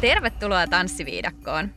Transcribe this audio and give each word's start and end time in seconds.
Tervetuloa 0.00 0.66
Tanssiviidakkoon! 0.66 1.70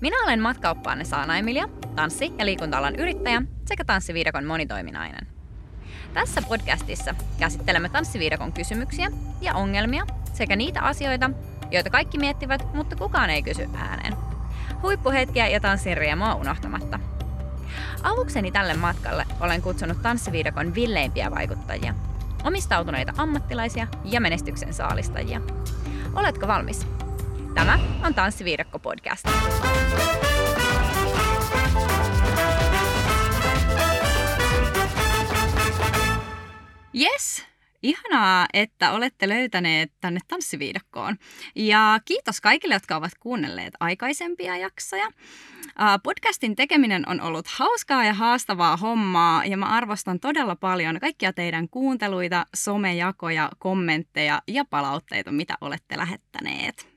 Minä 0.00 0.16
olen 0.24 0.40
matkaoppaanne 0.40 1.04
Saana 1.04 1.36
Emilia, 1.36 1.68
tanssi- 1.96 2.32
ja 2.38 2.46
liikunta 2.46 2.90
yrittäjä 2.98 3.42
sekä 3.66 3.84
Tanssiviidakon 3.84 4.44
monitoiminainen. 4.44 5.26
Tässä 6.14 6.42
podcastissa 6.48 7.14
käsittelemme 7.38 7.88
Tanssiviidakon 7.88 8.52
kysymyksiä 8.52 9.10
ja 9.40 9.54
ongelmia 9.54 10.06
sekä 10.32 10.56
niitä 10.56 10.80
asioita, 10.80 11.30
joita 11.70 11.90
kaikki 11.90 12.18
miettivät, 12.18 12.74
mutta 12.74 12.96
kukaan 12.96 13.30
ei 13.30 13.42
kysy 13.42 13.68
ääneen. 13.76 14.16
Huippuhetkiä 14.82 15.48
ja 15.48 15.60
tanssin 15.60 15.96
riemua 15.96 16.34
unohtamatta. 16.34 17.00
Avukseni 18.02 18.52
tälle 18.52 18.74
matkalle 18.74 19.26
olen 19.40 19.62
kutsunut 19.62 20.02
Tanssiviidakon 20.02 20.74
villeimpiä 20.74 21.30
vaikuttajia, 21.30 21.94
omistautuneita 22.44 23.12
ammattilaisia 23.16 23.86
ja 24.04 24.20
menestyksen 24.20 24.74
saalistajia. 24.74 25.40
Oletko 26.14 26.46
valmis? 26.46 26.86
Tämä 27.54 27.78
on 28.06 28.14
Tanssiviidakko 28.14 28.78
podcast. 28.78 29.28
Yes, 37.00 37.46
Ihanaa, 37.82 38.46
että 38.52 38.92
olette 38.92 39.28
löytäneet 39.28 39.92
tänne 40.00 40.20
tanssiviidakkoon. 40.28 41.16
Ja 41.54 42.00
kiitos 42.04 42.40
kaikille, 42.40 42.74
jotka 42.74 42.96
ovat 42.96 43.12
kuunnelleet 43.20 43.74
aikaisempia 43.80 44.56
jaksoja. 44.56 45.08
Podcastin 46.02 46.56
tekeminen 46.56 47.08
on 47.08 47.20
ollut 47.20 47.46
hauskaa 47.46 48.04
ja 48.04 48.14
haastavaa 48.14 48.76
hommaa 48.76 49.44
ja 49.44 49.56
mä 49.56 49.66
arvostan 49.66 50.20
todella 50.20 50.56
paljon 50.56 51.00
kaikkia 51.00 51.32
teidän 51.32 51.68
kuunteluita, 51.68 52.46
somejakoja, 52.54 53.50
kommentteja 53.58 54.42
ja 54.48 54.64
palautteita, 54.64 55.32
mitä 55.32 55.54
olette 55.60 55.96
lähettäneet. 55.96 56.89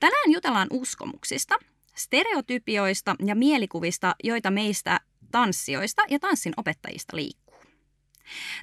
Tänään 0.00 0.32
jutellaan 0.32 0.68
uskomuksista, 0.70 1.58
stereotypioista 1.94 3.16
ja 3.26 3.34
mielikuvista, 3.34 4.14
joita 4.24 4.50
meistä 4.50 5.00
tanssijoista 5.30 6.02
ja 6.10 6.18
tanssin 6.18 6.52
opettajista 6.56 7.16
liikkuu. 7.16 7.42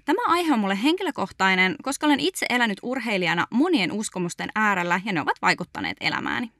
Tämä 0.05 0.21
aihe 0.27 0.53
on 0.53 0.59
mulle 0.59 0.83
henkilökohtainen, 0.83 1.75
koska 1.83 2.05
olen 2.05 2.19
itse 2.19 2.45
elänyt 2.49 2.77
urheilijana 2.83 3.47
monien 3.51 3.91
uskomusten 3.91 4.49
äärellä 4.55 5.01
ja 5.05 5.13
ne 5.13 5.21
ovat 5.21 5.41
vaikuttaneet 5.41 5.97
elämääni. 6.01 6.51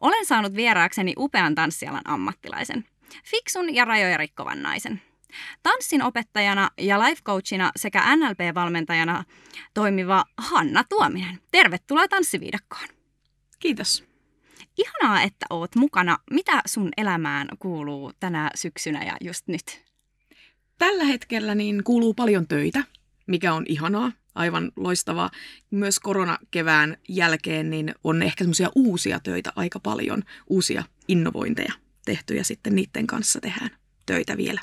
Olen 0.00 0.26
saanut 0.26 0.54
vieraakseni 0.54 1.14
upean 1.16 1.54
tanssialan 1.54 2.02
ammattilaisen, 2.04 2.84
fiksun 3.24 3.74
ja 3.74 3.84
rajoja 3.84 4.16
rikkovan 4.16 4.62
naisen. 4.62 5.02
Tanssin 5.62 6.02
opettajana 6.02 6.70
ja 6.78 7.00
life 7.00 7.22
coachina 7.22 7.70
sekä 7.76 8.16
NLP-valmentajana 8.16 9.24
toimiva 9.74 10.24
Hanna 10.38 10.84
Tuominen. 10.84 11.40
Tervetuloa 11.50 12.08
tanssiviidakkoon. 12.08 13.01
Kiitos. 13.62 14.04
Ihanaa, 14.78 15.22
että 15.22 15.46
oot 15.50 15.74
mukana. 15.76 16.18
Mitä 16.30 16.62
sun 16.66 16.88
elämään 16.96 17.48
kuuluu 17.58 18.12
tänä 18.20 18.50
syksynä 18.54 19.04
ja 19.04 19.16
just 19.20 19.48
nyt? 19.48 19.84
Tällä 20.78 21.04
hetkellä 21.04 21.54
niin 21.54 21.84
kuuluu 21.84 22.14
paljon 22.14 22.48
töitä, 22.48 22.84
mikä 23.26 23.54
on 23.54 23.64
ihanaa, 23.68 24.12
aivan 24.34 24.72
loistavaa. 24.76 25.30
Myös 25.70 26.00
koronakevään 26.00 26.96
jälkeen 27.08 27.70
niin 27.70 27.94
on 28.04 28.22
ehkä 28.22 28.44
semmoisia 28.44 28.70
uusia 28.74 29.20
töitä 29.20 29.52
aika 29.56 29.80
paljon, 29.80 30.22
uusia 30.46 30.84
innovointeja 31.08 31.72
tehty 32.04 32.34
ja 32.34 32.44
sitten 32.44 32.74
niiden 32.74 33.06
kanssa 33.06 33.40
tehdään 33.40 33.70
töitä 34.06 34.36
vielä 34.36 34.60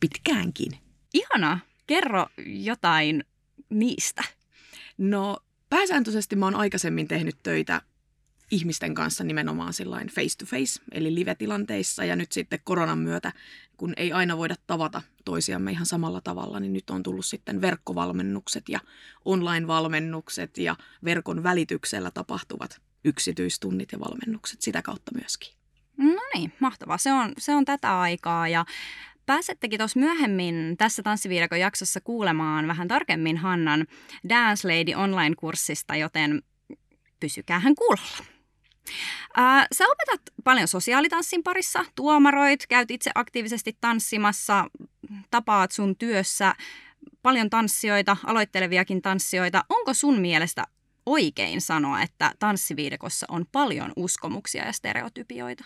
pitkäänkin. 0.00 0.78
Ihanaa. 1.14 1.58
Kerro 1.86 2.26
jotain 2.46 3.24
niistä. 3.70 4.22
No 4.98 5.38
pääsääntöisesti 5.70 6.36
mä 6.36 6.46
oon 6.46 6.54
aikaisemmin 6.54 7.08
tehnyt 7.08 7.36
töitä 7.42 7.82
ihmisten 8.50 8.94
kanssa 8.94 9.24
nimenomaan 9.24 9.72
sillain 9.72 10.08
face 10.08 10.38
to 10.38 10.46
face, 10.46 10.80
eli 10.92 11.14
live-tilanteissa. 11.14 12.04
Ja 12.04 12.16
nyt 12.16 12.32
sitten 12.32 12.58
koronan 12.64 12.98
myötä, 12.98 13.32
kun 13.76 13.94
ei 13.96 14.12
aina 14.12 14.36
voida 14.36 14.54
tavata 14.66 15.02
toisiamme 15.24 15.70
ihan 15.70 15.86
samalla 15.86 16.20
tavalla, 16.20 16.60
niin 16.60 16.72
nyt 16.72 16.90
on 16.90 17.02
tullut 17.02 17.26
sitten 17.26 17.60
verkkovalmennukset 17.60 18.68
ja 18.68 18.80
online-valmennukset 19.24 20.58
ja 20.58 20.76
verkon 21.04 21.42
välityksellä 21.42 22.10
tapahtuvat 22.10 22.80
yksityistunnit 23.04 23.92
ja 23.92 24.00
valmennukset 24.00 24.62
sitä 24.62 24.82
kautta 24.82 25.12
myöskin. 25.14 25.54
No 25.96 26.20
niin, 26.34 26.52
mahtavaa. 26.60 26.98
Se 26.98 27.12
on, 27.12 27.32
se 27.38 27.54
on 27.54 27.64
tätä 27.64 28.00
aikaa 28.00 28.48
ja 28.48 28.64
Pääsettekin 29.26 29.78
tuossa 29.78 30.00
myöhemmin 30.00 30.74
tässä 30.78 31.02
Tanssiviidakon 31.02 31.60
jaksossa 31.60 32.00
kuulemaan 32.00 32.68
vähän 32.68 32.88
tarkemmin 32.88 33.36
Hannan 33.36 33.86
Dance 34.28 34.68
Lady 34.68 34.94
online-kurssista, 34.94 35.96
joten 35.96 36.42
pysykäähän 37.20 37.74
kuulolla. 37.74 38.35
Ää, 39.34 39.66
sä 39.72 39.84
opetat 39.84 40.20
paljon 40.44 40.68
sosiaalitanssin 40.68 41.42
parissa, 41.42 41.84
tuomaroit, 41.94 42.66
käyt 42.68 42.90
itse 42.90 43.10
aktiivisesti 43.14 43.76
tanssimassa, 43.80 44.70
tapaat 45.30 45.72
sun 45.72 45.96
työssä 45.96 46.54
paljon 47.22 47.50
tanssijoita, 47.50 48.16
aloitteleviakin 48.24 49.02
tanssijoita. 49.02 49.64
Onko 49.68 49.94
sun 49.94 50.20
mielestä 50.20 50.64
oikein 51.06 51.60
sanoa, 51.60 52.02
että 52.02 52.32
tanssiviidekossa 52.38 53.26
on 53.30 53.46
paljon 53.52 53.92
uskomuksia 53.96 54.64
ja 54.64 54.72
stereotypioita? 54.72 55.64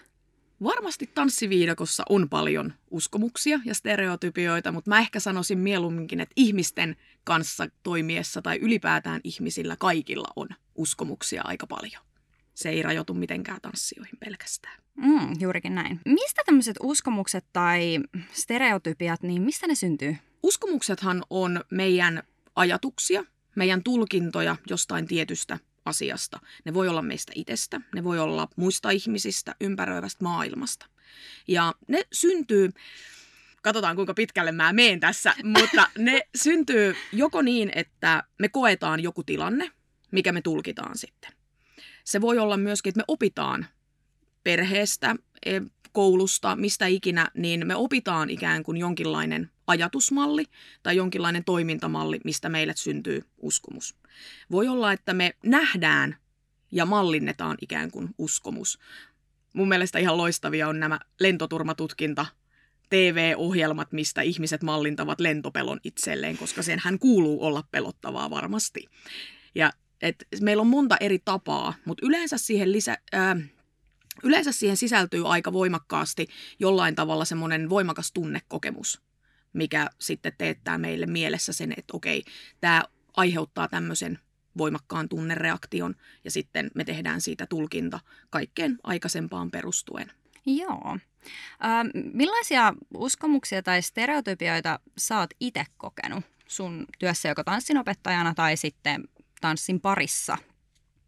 Varmasti 0.62 1.06
tanssiviidakossa 1.06 2.02
on 2.08 2.28
paljon 2.28 2.74
uskomuksia 2.90 3.60
ja 3.64 3.74
stereotypioita, 3.74 4.72
mutta 4.72 4.90
mä 4.90 4.98
ehkä 4.98 5.20
sanoisin 5.20 5.58
mieluumminkin, 5.58 6.20
että 6.20 6.32
ihmisten 6.36 6.96
kanssa 7.24 7.68
toimiessa 7.82 8.42
tai 8.42 8.58
ylipäätään 8.58 9.20
ihmisillä 9.24 9.76
kaikilla 9.76 10.28
on 10.36 10.48
uskomuksia 10.74 11.42
aika 11.44 11.66
paljon 11.66 12.09
se 12.54 12.68
ei 12.68 12.82
rajoitu 12.82 13.14
mitenkään 13.14 13.60
tanssioihin 13.60 14.18
pelkästään. 14.18 14.80
Mm, 14.96 15.40
juurikin 15.40 15.74
näin. 15.74 16.00
Mistä 16.04 16.42
tämmöiset 16.46 16.76
uskomukset 16.82 17.44
tai 17.52 17.98
stereotypiat, 18.32 19.22
niin 19.22 19.42
mistä 19.42 19.66
ne 19.66 19.74
syntyy? 19.74 20.16
Uskomuksethan 20.42 21.22
on 21.30 21.64
meidän 21.70 22.22
ajatuksia, 22.56 23.24
meidän 23.54 23.82
tulkintoja 23.82 24.56
jostain 24.70 25.06
tietystä 25.06 25.58
asiasta. 25.84 26.40
Ne 26.64 26.74
voi 26.74 26.88
olla 26.88 27.02
meistä 27.02 27.32
itsestä, 27.34 27.80
ne 27.94 28.04
voi 28.04 28.18
olla 28.18 28.48
muista 28.56 28.90
ihmisistä, 28.90 29.54
ympäröivästä 29.60 30.24
maailmasta. 30.24 30.86
Ja 31.48 31.74
ne 31.88 32.02
syntyy, 32.12 32.70
katsotaan 33.62 33.96
kuinka 33.96 34.14
pitkälle 34.14 34.52
mä 34.52 34.72
meen 34.72 35.00
tässä, 35.00 35.34
mutta 35.58 35.88
ne 35.98 36.20
syntyy 36.34 36.96
joko 37.12 37.42
niin, 37.42 37.72
että 37.74 38.22
me 38.38 38.48
koetaan 38.48 39.00
joku 39.00 39.22
tilanne, 39.22 39.70
mikä 40.10 40.32
me 40.32 40.42
tulkitaan 40.42 40.98
sitten. 40.98 41.39
Se 42.04 42.20
voi 42.20 42.38
olla 42.38 42.56
myöskin, 42.56 42.90
että 42.90 42.98
me 42.98 43.04
opitaan 43.08 43.66
perheestä, 44.44 45.16
e, 45.46 45.60
koulusta, 45.92 46.56
mistä 46.56 46.86
ikinä, 46.86 47.30
niin 47.34 47.66
me 47.66 47.76
opitaan 47.76 48.30
ikään 48.30 48.62
kuin 48.62 48.76
jonkinlainen 48.76 49.50
ajatusmalli 49.66 50.44
tai 50.82 50.96
jonkinlainen 50.96 51.44
toimintamalli, 51.44 52.20
mistä 52.24 52.48
meille 52.48 52.72
syntyy 52.76 53.22
uskomus. 53.38 53.94
Voi 54.50 54.68
olla, 54.68 54.92
että 54.92 55.14
me 55.14 55.34
nähdään 55.44 56.16
ja 56.72 56.86
mallinnetaan 56.86 57.56
ikään 57.60 57.90
kuin 57.90 58.08
uskomus. 58.18 58.78
Mun 59.52 59.68
mielestä 59.68 59.98
ihan 59.98 60.16
loistavia 60.16 60.68
on 60.68 60.80
nämä 60.80 61.00
lentoturmatutkinta 61.20 62.26
TV-ohjelmat, 62.90 63.92
mistä 63.92 64.22
ihmiset 64.22 64.62
mallintavat 64.62 65.20
lentopelon 65.20 65.80
itselleen, 65.84 66.38
koska 66.38 66.62
senhän 66.62 66.98
kuuluu 66.98 67.44
olla 67.44 67.64
pelottavaa 67.70 68.30
varmasti. 68.30 68.86
Ja 69.54 69.72
et 70.02 70.26
meillä 70.40 70.60
on 70.60 70.66
monta 70.66 70.96
eri 71.00 71.18
tapaa, 71.24 71.74
mutta 71.84 72.06
yleensä 72.06 72.38
siihen, 72.38 72.72
lisä, 72.72 72.98
ää, 73.12 73.36
yleensä 74.22 74.52
siihen 74.52 74.76
sisältyy 74.76 75.32
aika 75.32 75.52
voimakkaasti 75.52 76.26
jollain 76.58 76.94
tavalla 76.94 77.24
semmoinen 77.24 77.70
voimakas 77.70 78.12
tunnekokemus, 78.12 79.02
mikä 79.52 79.90
sitten 79.98 80.32
teettää 80.38 80.78
meille 80.78 81.06
mielessä 81.06 81.52
sen, 81.52 81.72
että 81.76 81.96
okei, 81.96 82.24
tämä 82.60 82.82
aiheuttaa 83.16 83.68
tämmöisen 83.68 84.18
voimakkaan 84.58 85.08
tunnereaktion 85.08 85.94
ja 86.24 86.30
sitten 86.30 86.70
me 86.74 86.84
tehdään 86.84 87.20
siitä 87.20 87.46
tulkinta 87.46 88.00
kaikkeen 88.30 88.78
aikaisempaan 88.82 89.50
perustuen. 89.50 90.12
Joo. 90.46 90.98
Äh, 91.64 91.86
millaisia 92.12 92.74
uskomuksia 92.94 93.62
tai 93.62 93.82
stereotypioita 93.82 94.80
sä 94.98 95.18
oot 95.18 95.30
itse 95.40 95.64
kokenut 95.76 96.24
sun 96.46 96.86
työssä 96.98 97.28
joko 97.28 97.44
tanssinopettajana 97.44 98.34
tai 98.34 98.56
sitten 98.56 99.04
tanssin 99.40 99.80
parissa? 99.80 100.38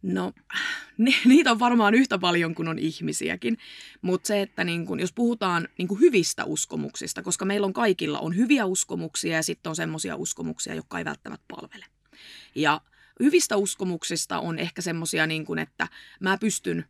No, 0.03 0.33
ni, 0.99 1.15
niitä 1.25 1.51
on 1.51 1.59
varmaan 1.59 1.95
yhtä 1.95 2.19
paljon 2.19 2.55
kuin 2.55 2.69
on 2.69 2.79
ihmisiäkin, 2.79 3.59
mutta 4.03 4.27
se, 4.27 4.43
että 4.43 4.65
niin 4.65 4.87
kun, 4.87 5.01
jos 5.01 5.13
puhutaan 5.13 5.69
niin 5.79 5.89
kun 5.89 6.01
hyvistä 6.01 6.45
uskomuksista, 6.45 7.23
koska 7.23 7.45
meillä 7.45 7.67
on 7.67 7.73
kaikilla 7.73 8.19
on 8.19 8.37
hyviä 8.37 8.65
uskomuksia 8.65 9.37
ja 9.37 9.43
sitten 9.43 9.71
on 9.71 9.77
semmoisia 9.77 10.17
uskomuksia, 10.17 10.75
jotka 10.75 10.99
ei 10.99 11.05
välttämättä 11.05 11.45
palvele. 11.49 11.85
Ja 12.55 12.81
hyvistä 13.21 13.57
uskomuksista 13.57 14.39
on 14.39 14.59
ehkä 14.59 14.83
semmoisia, 14.83 15.27
niin 15.27 15.59
että 15.59 15.89
mä 16.21 16.39
pystyn 16.39 16.85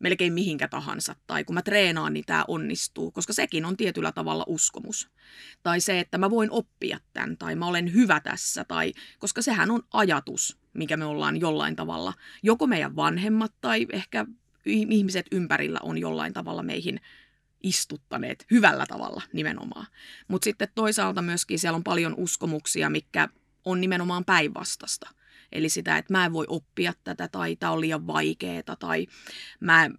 melkein 0.00 0.32
mihinkä 0.32 0.68
tahansa, 0.68 1.16
tai 1.26 1.44
kun 1.44 1.54
mä 1.54 1.62
treenaan, 1.62 2.12
niin 2.12 2.24
tämä 2.24 2.44
onnistuu, 2.48 3.10
koska 3.10 3.32
sekin 3.32 3.64
on 3.64 3.76
tietyllä 3.76 4.12
tavalla 4.12 4.44
uskomus. 4.46 5.08
Tai 5.62 5.80
se, 5.80 6.00
että 6.00 6.18
mä 6.18 6.30
voin 6.30 6.50
oppia 6.50 7.00
tämän, 7.12 7.36
tai 7.36 7.54
mä 7.54 7.66
olen 7.66 7.94
hyvä 7.94 8.20
tässä, 8.20 8.64
tai 8.64 8.92
koska 9.18 9.42
sehän 9.42 9.70
on 9.70 9.82
ajatus 9.92 10.60
mikä 10.72 10.96
me 10.96 11.04
ollaan 11.04 11.40
jollain 11.40 11.76
tavalla, 11.76 12.12
joko 12.42 12.66
meidän 12.66 12.96
vanhemmat 12.96 13.52
tai 13.60 13.86
ehkä 13.92 14.26
ihmiset 14.66 15.26
ympärillä 15.32 15.78
on 15.82 15.98
jollain 15.98 16.32
tavalla 16.32 16.62
meihin 16.62 17.00
istuttaneet 17.62 18.46
hyvällä 18.50 18.86
tavalla 18.86 19.22
nimenomaan. 19.32 19.86
Mutta 20.28 20.44
sitten 20.44 20.68
toisaalta 20.74 21.22
myöskin 21.22 21.58
siellä 21.58 21.76
on 21.76 21.84
paljon 21.84 22.14
uskomuksia, 22.16 22.90
mikä 22.90 23.28
on 23.64 23.80
nimenomaan 23.80 24.24
päinvastasta. 24.24 25.10
Eli 25.52 25.68
sitä, 25.68 25.98
että 25.98 26.12
mä 26.12 26.24
en 26.24 26.32
voi 26.32 26.44
oppia 26.48 26.92
tätä 27.04 27.28
tai 27.28 27.56
tämä 27.56 27.72
on 27.72 27.80
liian 27.80 28.06
vaikeaa 28.06 28.76
tai 28.78 29.06
mä, 29.60 29.90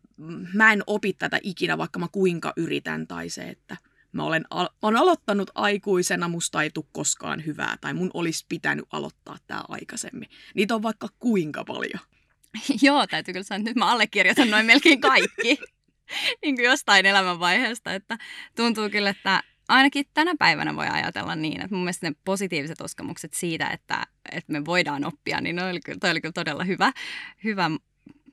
mä 0.53 0.73
en 0.73 0.83
opi 0.87 1.13
tätä 1.13 1.39
ikinä, 1.43 1.77
vaikka 1.77 1.99
mä 1.99 2.07
kuinka 2.11 2.53
yritän 2.57 3.07
tai 3.07 3.29
se, 3.29 3.41
että 3.41 3.77
mä 4.11 4.23
olen, 4.23 4.45
al- 4.49 4.69
olen 4.81 4.97
aloittanut 4.97 5.49
aikuisena, 5.55 6.27
musta 6.27 6.63
ei 6.63 6.69
tule 6.69 6.85
koskaan 6.91 7.45
hyvää 7.45 7.77
tai 7.81 7.93
mun 7.93 8.11
olisi 8.13 8.45
pitänyt 8.49 8.85
aloittaa 8.91 9.37
tämä 9.47 9.63
aikaisemmin. 9.67 10.29
Niitä 10.55 10.75
on 10.75 10.83
vaikka 10.83 11.07
kuinka 11.19 11.63
paljon. 11.63 11.99
Joo, 12.81 13.07
täytyy 13.07 13.33
kyllä 13.33 13.43
sanoa, 13.43 13.59
että 13.59 13.69
nyt 13.69 13.77
mä 13.77 13.91
allekirjoitan 13.91 14.49
noin 14.49 14.65
melkein 14.65 15.01
kaikki 15.01 15.59
niin 16.41 16.55
kuin 16.55 16.65
jostain 16.65 17.05
elämänvaiheesta, 17.05 17.93
että 17.93 18.17
tuntuu 18.55 18.89
kyllä, 18.89 19.09
että 19.09 19.43
ainakin 19.71 20.05
tänä 20.13 20.33
päivänä 20.39 20.75
voi 20.75 20.87
ajatella 20.87 21.35
niin, 21.35 21.61
että 21.61 21.75
mun 21.75 21.83
mielestä 21.83 22.09
ne 22.09 22.15
positiiviset 22.25 22.81
uskomukset 22.81 23.33
siitä, 23.33 23.67
että, 23.67 24.03
että 24.31 24.51
me 24.51 24.65
voidaan 24.65 25.05
oppia, 25.05 25.41
niin 25.41 25.59
oli 25.59 25.79
kyllä, 25.79 25.97
toi 25.99 26.11
oli 26.11 26.21
kyllä 26.21 26.33
todella 26.33 26.63
hyvä, 26.63 26.91
hyvä 27.43 27.71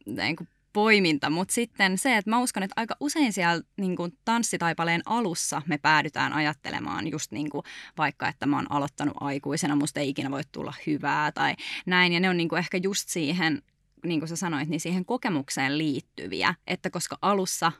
niin 0.06 0.36
kuin 0.36 0.48
poiminta, 0.72 1.30
mutta 1.30 1.54
sitten 1.54 1.98
se, 1.98 2.16
että 2.16 2.30
mä 2.30 2.38
uskon, 2.38 2.62
että 2.62 2.72
aika 2.76 2.96
usein 3.00 3.32
siellä 3.32 3.62
niin 3.76 3.96
kuin 3.96 4.12
tanssitaipaleen 4.24 5.02
alussa 5.06 5.62
me 5.66 5.78
päädytään 5.78 6.32
ajattelemaan 6.32 7.08
just 7.08 7.32
niin 7.32 7.50
kuin 7.50 7.62
vaikka, 7.98 8.28
että 8.28 8.46
mä 8.46 8.56
oon 8.56 8.72
aloittanut 8.72 9.16
aikuisena, 9.20 9.76
musta 9.76 10.00
ei 10.00 10.08
ikinä 10.08 10.30
voi 10.30 10.42
tulla 10.52 10.74
hyvää 10.86 11.32
tai 11.32 11.54
näin, 11.86 12.12
ja 12.12 12.20
ne 12.20 12.30
on 12.30 12.36
niin 12.36 12.48
kuin 12.48 12.58
ehkä 12.58 12.76
just 12.82 13.08
siihen 13.08 13.62
niin 14.04 14.20
kuin 14.20 14.28
sä 14.28 14.36
sanoit, 14.36 14.68
niin 14.68 14.80
siihen 14.80 15.04
kokemukseen 15.04 15.78
liittyviä, 15.78 16.54
että 16.66 16.90
koska 16.90 17.18
alussa 17.22 17.72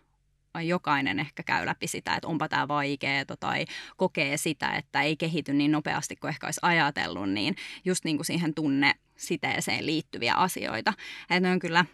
jokainen 0.63 1.19
ehkä 1.19 1.43
käy 1.43 1.67
läpi 1.67 1.87
sitä, 1.87 2.15
että 2.15 2.29
onpa 2.29 2.49
tämä 2.49 2.69
vaikeaa 2.69 3.25
tai 3.41 3.65
kokee 3.97 4.37
sitä, 4.37 4.71
että 4.71 5.03
ei 5.03 5.17
kehity 5.17 5.53
niin 5.53 5.73
nopeasti 5.73 6.17
kuin 6.17 6.29
ehkä 6.29 6.47
olisi 6.47 6.61
ajatellut, 6.63 7.31
niin 7.31 7.57
just 7.85 8.05
niin 8.05 8.17
kuin 8.17 8.27
siihen 8.27 8.55
tunne 8.55 8.95
siteeseen 9.17 9.87
liittyviä 9.87 10.35
asioita. 10.35 10.93
Että 11.23 11.41
ne 11.41 11.51
on 11.51 11.59
kyllä 11.59 11.85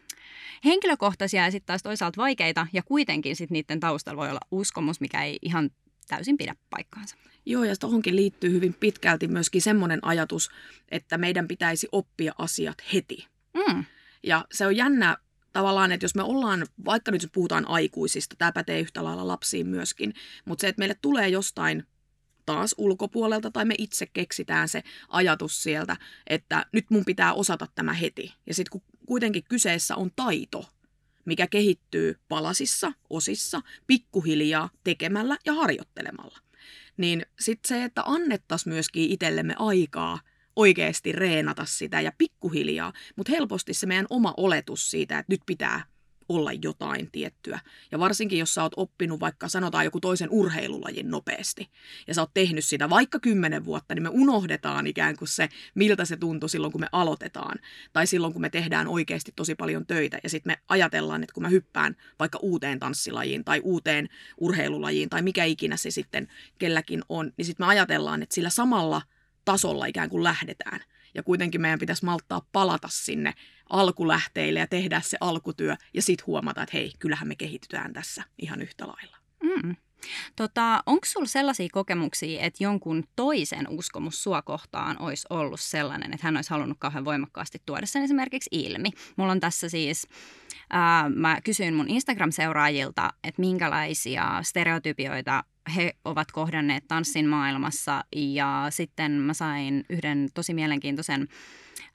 henkilökohtaisia 0.64 1.44
ja 1.44 1.50
sitten 1.50 1.66
taas 1.66 1.82
toisaalta 1.82 2.22
vaikeita 2.22 2.66
ja 2.72 2.82
kuitenkin 2.82 3.36
sitten 3.36 3.54
niiden 3.54 3.80
taustalla 3.80 4.20
voi 4.20 4.30
olla 4.30 4.40
uskomus, 4.50 5.00
mikä 5.00 5.24
ei 5.24 5.38
ihan 5.42 5.70
täysin 6.08 6.36
pidä 6.36 6.54
paikkaansa. 6.70 7.16
Joo, 7.46 7.64
ja 7.64 7.76
tuohonkin 7.76 8.16
liittyy 8.16 8.52
hyvin 8.52 8.74
pitkälti 8.74 9.28
myöskin 9.28 9.62
semmoinen 9.62 9.98
ajatus, 10.02 10.50
että 10.88 11.18
meidän 11.18 11.48
pitäisi 11.48 11.88
oppia 11.92 12.32
asiat 12.38 12.76
heti. 12.92 13.26
Mm. 13.54 13.84
Ja 14.22 14.44
se 14.52 14.66
on 14.66 14.76
jännä 14.76 15.16
tavallaan, 15.54 15.92
että 15.92 16.04
jos 16.04 16.14
me 16.14 16.22
ollaan, 16.22 16.66
vaikka 16.84 17.10
nyt 17.10 17.28
puhutaan 17.32 17.68
aikuisista, 17.68 18.36
tämä 18.38 18.52
pätee 18.52 18.80
yhtä 18.80 19.04
lailla 19.04 19.28
lapsiin 19.28 19.66
myöskin, 19.66 20.14
mutta 20.44 20.60
se, 20.60 20.68
että 20.68 20.80
meille 20.80 20.96
tulee 21.02 21.28
jostain 21.28 21.86
taas 22.46 22.74
ulkopuolelta 22.78 23.50
tai 23.50 23.64
me 23.64 23.74
itse 23.78 24.06
keksitään 24.06 24.68
se 24.68 24.82
ajatus 25.08 25.62
sieltä, 25.62 25.96
että 26.26 26.66
nyt 26.72 26.90
mun 26.90 27.04
pitää 27.04 27.32
osata 27.32 27.66
tämä 27.74 27.92
heti. 27.92 28.34
Ja 28.46 28.54
sitten 28.54 28.70
kun 28.70 28.82
kuitenkin 29.06 29.44
kyseessä 29.48 29.96
on 29.96 30.10
taito, 30.16 30.64
mikä 31.24 31.46
kehittyy 31.46 32.18
palasissa, 32.28 32.92
osissa, 33.10 33.60
pikkuhiljaa 33.86 34.70
tekemällä 34.84 35.36
ja 35.46 35.52
harjoittelemalla. 35.52 36.38
Niin 36.96 37.26
sitten 37.40 37.68
se, 37.68 37.84
että 37.84 38.02
annettaisiin 38.06 38.72
myöskin 38.72 39.10
itsellemme 39.10 39.54
aikaa– 39.58 40.20
oikeasti 40.56 41.12
reenata 41.12 41.64
sitä 41.64 42.00
ja 42.00 42.12
pikkuhiljaa, 42.18 42.92
mutta 43.16 43.32
helposti 43.32 43.74
se 43.74 43.86
meidän 43.86 44.06
oma 44.10 44.34
oletus 44.36 44.90
siitä, 44.90 45.18
että 45.18 45.32
nyt 45.32 45.40
pitää 45.46 45.94
olla 46.28 46.52
jotain 46.62 47.08
tiettyä. 47.12 47.60
Ja 47.92 47.98
varsinkin, 47.98 48.38
jos 48.38 48.54
sä 48.54 48.62
oot 48.62 48.72
oppinut 48.76 49.20
vaikka 49.20 49.48
sanotaan 49.48 49.84
joku 49.84 50.00
toisen 50.00 50.30
urheilulajin 50.30 51.10
nopeasti, 51.10 51.70
ja 52.06 52.14
sä 52.14 52.22
oot 52.22 52.30
tehnyt 52.34 52.64
sitä 52.64 52.90
vaikka 52.90 53.20
kymmenen 53.20 53.64
vuotta, 53.64 53.94
niin 53.94 54.02
me 54.02 54.08
unohdetaan 54.12 54.86
ikään 54.86 55.16
kuin 55.16 55.28
se, 55.28 55.48
miltä 55.74 56.04
se 56.04 56.16
tuntui 56.16 56.48
silloin, 56.48 56.72
kun 56.72 56.80
me 56.80 56.88
aloitetaan. 56.92 57.58
Tai 57.92 58.06
silloin, 58.06 58.32
kun 58.32 58.42
me 58.42 58.50
tehdään 58.50 58.88
oikeasti 58.88 59.32
tosi 59.36 59.54
paljon 59.54 59.86
töitä, 59.86 60.18
ja 60.22 60.28
sitten 60.28 60.50
me 60.50 60.58
ajatellaan, 60.68 61.22
että 61.22 61.34
kun 61.34 61.42
mä 61.42 61.48
hyppään 61.48 61.96
vaikka 62.18 62.38
uuteen 62.42 62.80
tanssilajiin 62.80 63.44
tai 63.44 63.60
uuteen 63.64 64.08
urheilulajiin, 64.40 65.08
tai 65.10 65.22
mikä 65.22 65.44
ikinä 65.44 65.76
se 65.76 65.90
sitten 65.90 66.28
kelläkin 66.58 67.02
on, 67.08 67.32
niin 67.36 67.46
sitten 67.46 67.66
me 67.66 67.68
ajatellaan, 67.68 68.22
että 68.22 68.34
sillä 68.34 68.50
samalla– 68.50 69.02
tasolla 69.44 69.86
ikään 69.86 70.10
kuin 70.10 70.24
lähdetään. 70.24 70.80
Ja 71.14 71.22
kuitenkin 71.22 71.60
meidän 71.60 71.78
pitäisi 71.78 72.04
malttaa 72.04 72.46
palata 72.52 72.88
sinne 72.90 73.34
alkulähteille 73.70 74.60
ja 74.60 74.66
tehdä 74.66 75.00
se 75.00 75.16
alkutyö 75.20 75.76
ja 75.94 76.02
sitten 76.02 76.26
huomata, 76.26 76.62
että 76.62 76.76
hei, 76.76 76.92
kyllähän 76.98 77.28
me 77.28 77.36
kehitytään 77.36 77.92
tässä 77.92 78.24
ihan 78.38 78.62
yhtä 78.62 78.86
lailla. 78.86 79.16
Mm. 79.42 79.76
Tota, 80.36 80.82
Onko 80.86 81.06
sinulla 81.06 81.28
sellaisia 81.28 81.68
kokemuksia, 81.72 82.42
että 82.42 82.64
jonkun 82.64 83.04
toisen 83.16 83.68
uskomus 83.68 84.22
sua 84.22 84.42
kohtaan 84.42 85.00
olisi 85.00 85.26
ollut 85.30 85.60
sellainen, 85.60 86.14
että 86.14 86.26
hän 86.26 86.36
olisi 86.36 86.50
halunnut 86.50 86.78
kauhean 86.80 87.04
voimakkaasti 87.04 87.62
tuoda 87.66 87.86
sen 87.86 88.02
esimerkiksi 88.02 88.50
ilmi? 88.52 88.90
Mulla 89.16 89.32
on 89.32 89.40
tässä 89.40 89.68
siis, 89.68 90.08
ää, 90.70 91.08
mä 91.08 91.40
kysyin 91.40 91.74
mun 91.74 91.88
Instagram-seuraajilta, 91.88 93.10
että 93.24 93.40
minkälaisia 93.40 94.38
stereotypioita 94.42 95.44
he 95.76 95.96
ovat 96.04 96.32
kohdanneet 96.32 96.84
tanssin 96.88 97.28
maailmassa 97.28 98.04
ja 98.16 98.66
sitten 98.70 99.12
mä 99.12 99.34
sain 99.34 99.84
yhden 99.90 100.28
tosi 100.34 100.54
mielenkiintoisen 100.54 101.28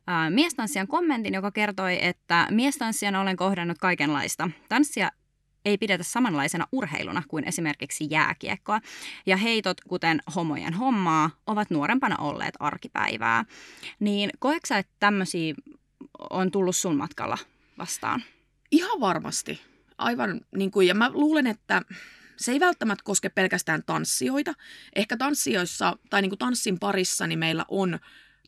ää, 0.08 0.30
miestanssijan 0.30 0.88
kommentin, 0.88 1.34
joka 1.34 1.52
kertoi, 1.52 2.06
että 2.06 2.48
miestanssijana 2.52 3.22
olen 3.22 3.36
kohdannut 3.36 3.78
kaikenlaista. 3.78 4.50
Tanssia 4.70 5.12
ei 5.66 5.78
pidetä 5.78 6.04
samanlaisena 6.04 6.68
urheiluna 6.72 7.24
kuin 7.28 7.44
esimerkiksi 7.44 8.08
jääkiekkoa. 8.10 8.80
Ja 9.26 9.38
heitot, 9.38 9.82
kuten 9.82 10.22
homojen 10.36 10.74
hommaa, 10.74 11.30
ovat 11.48 11.70
nuorempana 11.70 12.16
olleet 12.18 12.54
arkipäivää. 12.60 13.46
Niin 14.00 14.30
koetko 14.40 14.76
että 14.76 14.94
tämmöisiä 15.00 15.54
on 16.30 16.52
tullut 16.52 16.76
sun 16.76 16.98
matkalla 16.98 17.38
vastaan? 17.78 18.24
Ihan 18.72 19.00
varmasti. 19.00 19.62
Aivan 19.98 20.42
niin 20.56 20.72
kuin, 20.72 20.88
ja 20.88 20.96
mä 20.96 21.10
luulen, 21.14 21.48
että 21.48 21.82
se 22.40 22.52
ei 22.52 22.60
välttämättä 22.60 23.04
koske 23.04 23.30
pelkästään 23.30 23.84
tanssijoita. 23.86 24.54
Ehkä 24.96 25.18
tanssijoissa 25.18 25.98
tai 26.10 26.22
niin 26.22 26.30
kuin 26.30 26.40
tanssin 26.40 26.80
parissa 26.80 27.28
niin 27.28 27.40
meillä 27.40 27.66
on 27.68 28.00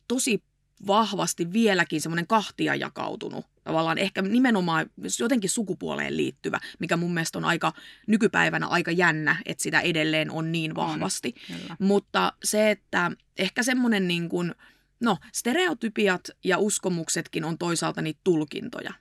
tosi 0.08 0.42
vahvasti 0.86 1.52
vieläkin 1.52 2.00
semmoinen 2.00 2.26
kahtia 2.26 2.74
jakautunut. 2.74 3.46
Tavallaan 3.64 3.98
ehkä 3.98 4.22
nimenomaan 4.22 4.90
jotenkin 5.20 5.50
sukupuoleen 5.50 6.16
liittyvä, 6.16 6.60
mikä 6.78 6.96
mun 6.96 7.14
mielestä 7.14 7.38
on 7.38 7.44
aika 7.44 7.72
nykypäivänä 8.06 8.66
aika 8.66 8.90
jännä, 8.90 9.36
että 9.46 9.62
sitä 9.62 9.80
edelleen 9.80 10.30
on 10.30 10.52
niin 10.52 10.74
vahvasti. 10.74 11.34
On, 11.50 11.76
Mutta 11.78 12.32
se, 12.44 12.70
että 12.70 13.10
ehkä 13.38 13.62
semmoinen 13.62 14.08
niin 14.08 14.28
kuin, 14.28 14.54
no 15.00 15.16
stereotypiat 15.32 16.30
ja 16.44 16.58
uskomuksetkin 16.58 17.44
on 17.44 17.58
toisaalta 17.58 18.02
niitä 18.02 18.20
tulkintoja. 18.24 18.92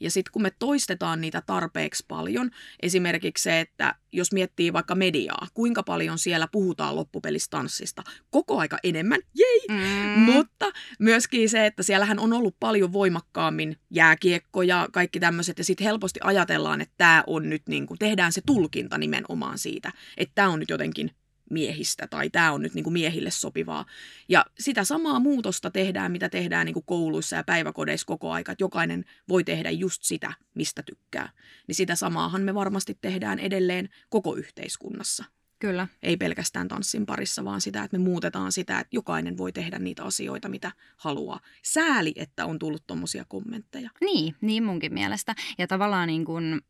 Ja 0.00 0.10
sitten 0.10 0.32
kun 0.32 0.42
me 0.42 0.52
toistetaan 0.58 1.20
niitä 1.20 1.42
tarpeeksi 1.46 2.04
paljon, 2.08 2.50
esimerkiksi 2.82 3.42
se, 3.42 3.60
että 3.60 3.94
jos 4.12 4.32
miettii 4.32 4.72
vaikka 4.72 4.94
mediaa, 4.94 5.46
kuinka 5.54 5.82
paljon 5.82 6.18
siellä 6.18 6.48
puhutaan 6.52 6.96
loppupelistanssista, 6.96 8.02
koko 8.30 8.58
aika 8.58 8.78
enemmän, 8.82 9.20
jei! 9.34 9.60
Mm. 9.70 10.20
Mutta 10.20 10.70
myöskin 10.98 11.48
se, 11.48 11.66
että 11.66 11.82
siellähän 11.82 12.18
on 12.18 12.32
ollut 12.32 12.56
paljon 12.60 12.92
voimakkaammin 12.92 13.76
jääkiekko 13.90 14.62
ja 14.62 14.88
kaikki 14.92 15.20
tämmöiset, 15.20 15.58
ja 15.58 15.64
sitten 15.64 15.84
helposti 15.84 16.20
ajatellaan, 16.22 16.80
että 16.80 16.94
tämä 16.98 17.24
on 17.26 17.50
nyt, 17.50 17.62
niin 17.68 17.86
kuin, 17.86 17.98
tehdään 17.98 18.32
se 18.32 18.40
tulkinta 18.46 18.98
nimenomaan 18.98 19.58
siitä, 19.58 19.92
että 20.16 20.32
tämä 20.34 20.48
on 20.48 20.58
nyt 20.58 20.70
jotenkin 20.70 21.10
miehistä 21.50 22.06
tai 22.06 22.30
tämä 22.30 22.52
on 22.52 22.62
nyt 22.62 22.74
niin 22.74 22.84
kuin 22.84 22.92
miehille 22.92 23.30
sopivaa. 23.30 23.84
Ja 24.28 24.44
sitä 24.58 24.84
samaa 24.84 25.20
muutosta 25.20 25.70
tehdään, 25.70 26.12
mitä 26.12 26.28
tehdään 26.28 26.66
niin 26.66 26.74
kuin 26.74 26.86
kouluissa 26.86 27.36
ja 27.36 27.44
päiväkodeissa 27.44 28.06
koko 28.06 28.32
aika, 28.32 28.52
että 28.52 28.64
jokainen 28.64 29.04
voi 29.28 29.44
tehdä 29.44 29.70
just 29.70 30.02
sitä, 30.02 30.32
mistä 30.54 30.82
tykkää. 30.82 31.30
Niin 31.66 31.74
sitä 31.74 31.94
samaahan 31.94 32.42
me 32.42 32.54
varmasti 32.54 32.98
tehdään 33.00 33.38
edelleen 33.38 33.88
koko 34.08 34.36
yhteiskunnassa. 34.36 35.24
Kyllä. 35.58 35.88
Ei 36.02 36.16
pelkästään 36.16 36.68
tanssin 36.68 37.06
parissa, 37.06 37.44
vaan 37.44 37.60
sitä, 37.60 37.82
että 37.82 37.98
me 37.98 38.04
muutetaan 38.04 38.52
sitä, 38.52 38.80
että 38.80 38.96
jokainen 38.96 39.38
voi 39.38 39.52
tehdä 39.52 39.78
niitä 39.78 40.04
asioita, 40.04 40.48
mitä 40.48 40.72
haluaa. 40.96 41.40
Sääli, 41.62 42.12
että 42.16 42.46
on 42.46 42.58
tullut 42.58 42.86
tuommoisia 42.86 43.24
kommentteja. 43.28 43.90
Niin, 44.00 44.34
niin 44.40 44.64
munkin 44.64 44.94
mielestä. 44.94 45.34
Ja 45.58 45.66
tavallaan 45.66 46.06
niin 46.06 46.24
kuin, 46.24 46.60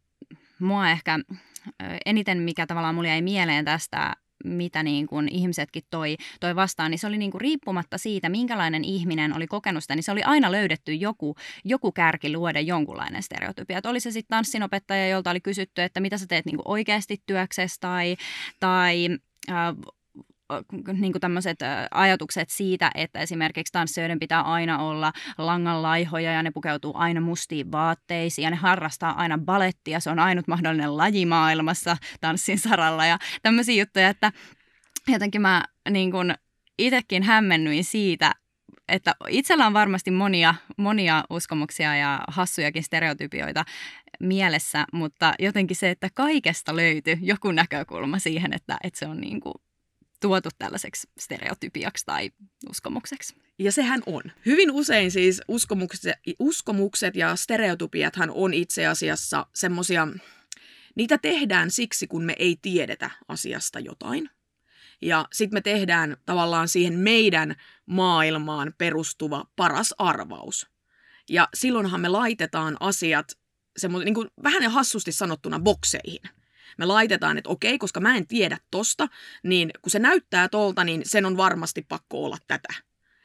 mua 0.58 0.90
ehkä 0.90 1.18
eniten, 2.06 2.38
mikä 2.38 2.66
tavallaan 2.66 2.94
mulle 2.94 3.08
jäi 3.08 3.22
mieleen 3.22 3.64
tästä 3.64 4.16
mitä 4.44 4.82
niin 4.82 5.06
kuin 5.06 5.28
ihmisetkin 5.28 5.82
toi, 5.90 6.16
toi 6.40 6.56
vastaan, 6.56 6.90
niin 6.90 6.98
se 6.98 7.06
oli 7.06 7.18
niin 7.18 7.30
kuin 7.30 7.40
riippumatta 7.40 7.98
siitä, 7.98 8.28
minkälainen 8.28 8.84
ihminen 8.84 9.36
oli 9.36 9.46
kokenut 9.46 9.84
sitä, 9.84 9.94
niin 9.94 10.02
se 10.02 10.12
oli 10.12 10.22
aina 10.22 10.52
löydetty 10.52 10.94
joku, 10.94 11.36
joku 11.64 11.92
kärki 11.92 12.32
luoda 12.32 12.60
jonkunlainen 12.60 13.22
stereotypia. 13.22 13.78
Että 13.78 13.90
oli 13.90 14.00
se 14.00 14.10
sitten 14.10 14.36
tanssinopettaja, 14.36 15.08
jolta 15.08 15.30
oli 15.30 15.40
kysytty, 15.40 15.82
että 15.82 16.00
mitä 16.00 16.18
sä 16.18 16.26
teet 16.26 16.46
niin 16.46 16.56
kuin 16.56 16.68
oikeasti 16.68 17.22
työksessä 17.26 17.80
tai, 17.80 18.16
tai 18.60 19.08
niin 20.92 21.12
tämmöiset 21.20 21.58
ajatukset 21.90 22.50
siitä, 22.50 22.90
että 22.94 23.20
esimerkiksi 23.20 23.72
tanssijoiden 23.72 24.18
pitää 24.18 24.42
aina 24.42 24.78
olla 24.78 25.12
langanlaihoja 25.38 26.32
ja 26.32 26.42
ne 26.42 26.50
pukeutuu 26.50 26.92
aina 26.96 27.20
mustiin 27.20 27.72
vaatteisiin 27.72 28.44
ja 28.44 28.50
ne 28.50 28.56
harrastaa 28.56 29.12
aina 29.12 29.38
balettia. 29.38 30.00
Se 30.00 30.10
on 30.10 30.18
ainut 30.18 30.48
mahdollinen 30.48 30.96
laji 30.96 31.26
maailmassa 31.26 31.96
tanssin 32.20 32.58
saralla 32.58 33.06
ja 33.06 33.18
tämmöisiä 33.42 33.82
juttuja, 33.82 34.08
että 34.08 34.32
jotenkin 35.08 35.40
mä 35.40 35.64
niin 35.90 36.10
kuin 36.10 36.34
itsekin 36.78 37.22
hämmennyin 37.22 37.84
siitä, 37.84 38.34
että 38.88 39.14
itsellä 39.28 39.66
on 39.66 39.72
varmasti 39.72 40.10
monia, 40.10 40.54
monia 40.76 41.24
uskomuksia 41.30 41.96
ja 41.96 42.20
hassujakin 42.28 42.82
stereotypioita 42.82 43.64
mielessä, 44.20 44.84
mutta 44.92 45.34
jotenkin 45.38 45.76
se, 45.76 45.90
että 45.90 46.08
kaikesta 46.14 46.76
löytyy 46.76 47.18
joku 47.20 47.52
näkökulma 47.52 48.18
siihen, 48.18 48.52
että, 48.52 48.76
että 48.84 48.98
se 48.98 49.06
on 49.06 49.20
niin 49.20 49.40
kuin 49.40 49.54
tuotu 50.20 50.48
tällaiseksi 50.58 51.08
stereotypiaksi 51.18 52.06
tai 52.06 52.30
uskomukseksi. 52.70 53.34
Ja 53.58 53.72
sehän 53.72 54.02
on. 54.06 54.22
Hyvin 54.46 54.70
usein 54.70 55.10
siis 55.10 55.40
uskomukset, 55.48 56.12
uskomukset 56.38 57.16
ja 57.16 57.36
stereotypiathan 57.36 58.30
on 58.30 58.54
itse 58.54 58.86
asiassa 58.86 59.46
semmoisia, 59.54 60.08
niitä 60.94 61.18
tehdään 61.18 61.70
siksi, 61.70 62.06
kun 62.06 62.24
me 62.24 62.34
ei 62.38 62.56
tiedetä 62.62 63.10
asiasta 63.28 63.80
jotain. 63.80 64.30
Ja 65.02 65.26
sitten 65.32 65.56
me 65.56 65.60
tehdään 65.60 66.16
tavallaan 66.26 66.68
siihen 66.68 66.94
meidän 66.94 67.56
maailmaan 67.86 68.74
perustuva 68.78 69.44
paras 69.56 69.94
arvaus. 69.98 70.66
Ja 71.28 71.48
silloinhan 71.54 72.00
me 72.00 72.08
laitetaan 72.08 72.76
asiat 72.80 73.38
semmo, 73.76 73.98
niin 73.98 74.14
kuin 74.14 74.28
vähän 74.42 74.70
hassusti 74.70 75.12
sanottuna 75.12 75.60
bokseihin. 75.60 76.20
Me 76.78 76.86
laitetaan, 76.86 77.38
että 77.38 77.50
okei, 77.50 77.78
koska 77.78 78.00
mä 78.00 78.16
en 78.16 78.26
tiedä 78.26 78.58
tosta, 78.70 79.08
niin 79.42 79.70
kun 79.82 79.90
se 79.90 79.98
näyttää 79.98 80.48
tolta, 80.48 80.84
niin 80.84 81.02
sen 81.04 81.26
on 81.26 81.36
varmasti 81.36 81.86
pakko 81.88 82.24
olla 82.24 82.36
tätä. 82.46 82.74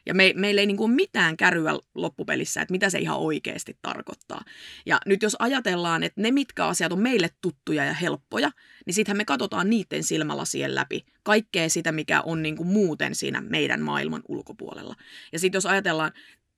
Ja 0.05 0.13
me, 0.13 0.33
meillä 0.35 0.61
ei 0.61 0.67
niin 0.67 0.77
kuin 0.77 0.91
mitään 0.91 1.37
käryä 1.37 1.71
loppupelissä, 1.95 2.61
että 2.61 2.71
mitä 2.71 2.89
se 2.89 2.99
ihan 2.99 3.19
oikeasti 3.19 3.77
tarkoittaa. 3.81 4.41
Ja 4.85 4.99
nyt 5.05 5.21
jos 5.21 5.35
ajatellaan, 5.39 6.03
että 6.03 6.21
ne 6.21 6.31
mitkä 6.31 6.65
asiat 6.65 6.91
on 6.91 6.99
meille 6.99 7.29
tuttuja 7.41 7.85
ja 7.85 7.93
helppoja, 7.93 8.51
niin 8.85 8.93
sittenhän 8.93 9.17
me 9.17 9.25
katsotaan 9.25 9.69
niiden 9.69 10.03
silmälasien 10.03 10.75
läpi 10.75 11.05
kaikkea 11.23 11.69
sitä, 11.69 11.91
mikä 11.91 12.21
on 12.21 12.41
niin 12.43 12.55
kuin 12.55 12.67
muuten 12.67 13.15
siinä 13.15 13.41
meidän 13.41 13.81
maailman 13.81 14.21
ulkopuolella. 14.27 14.95
Ja 15.31 15.39
sitten 15.39 15.57
jos 15.57 15.65
ajatellaan, 15.65 16.11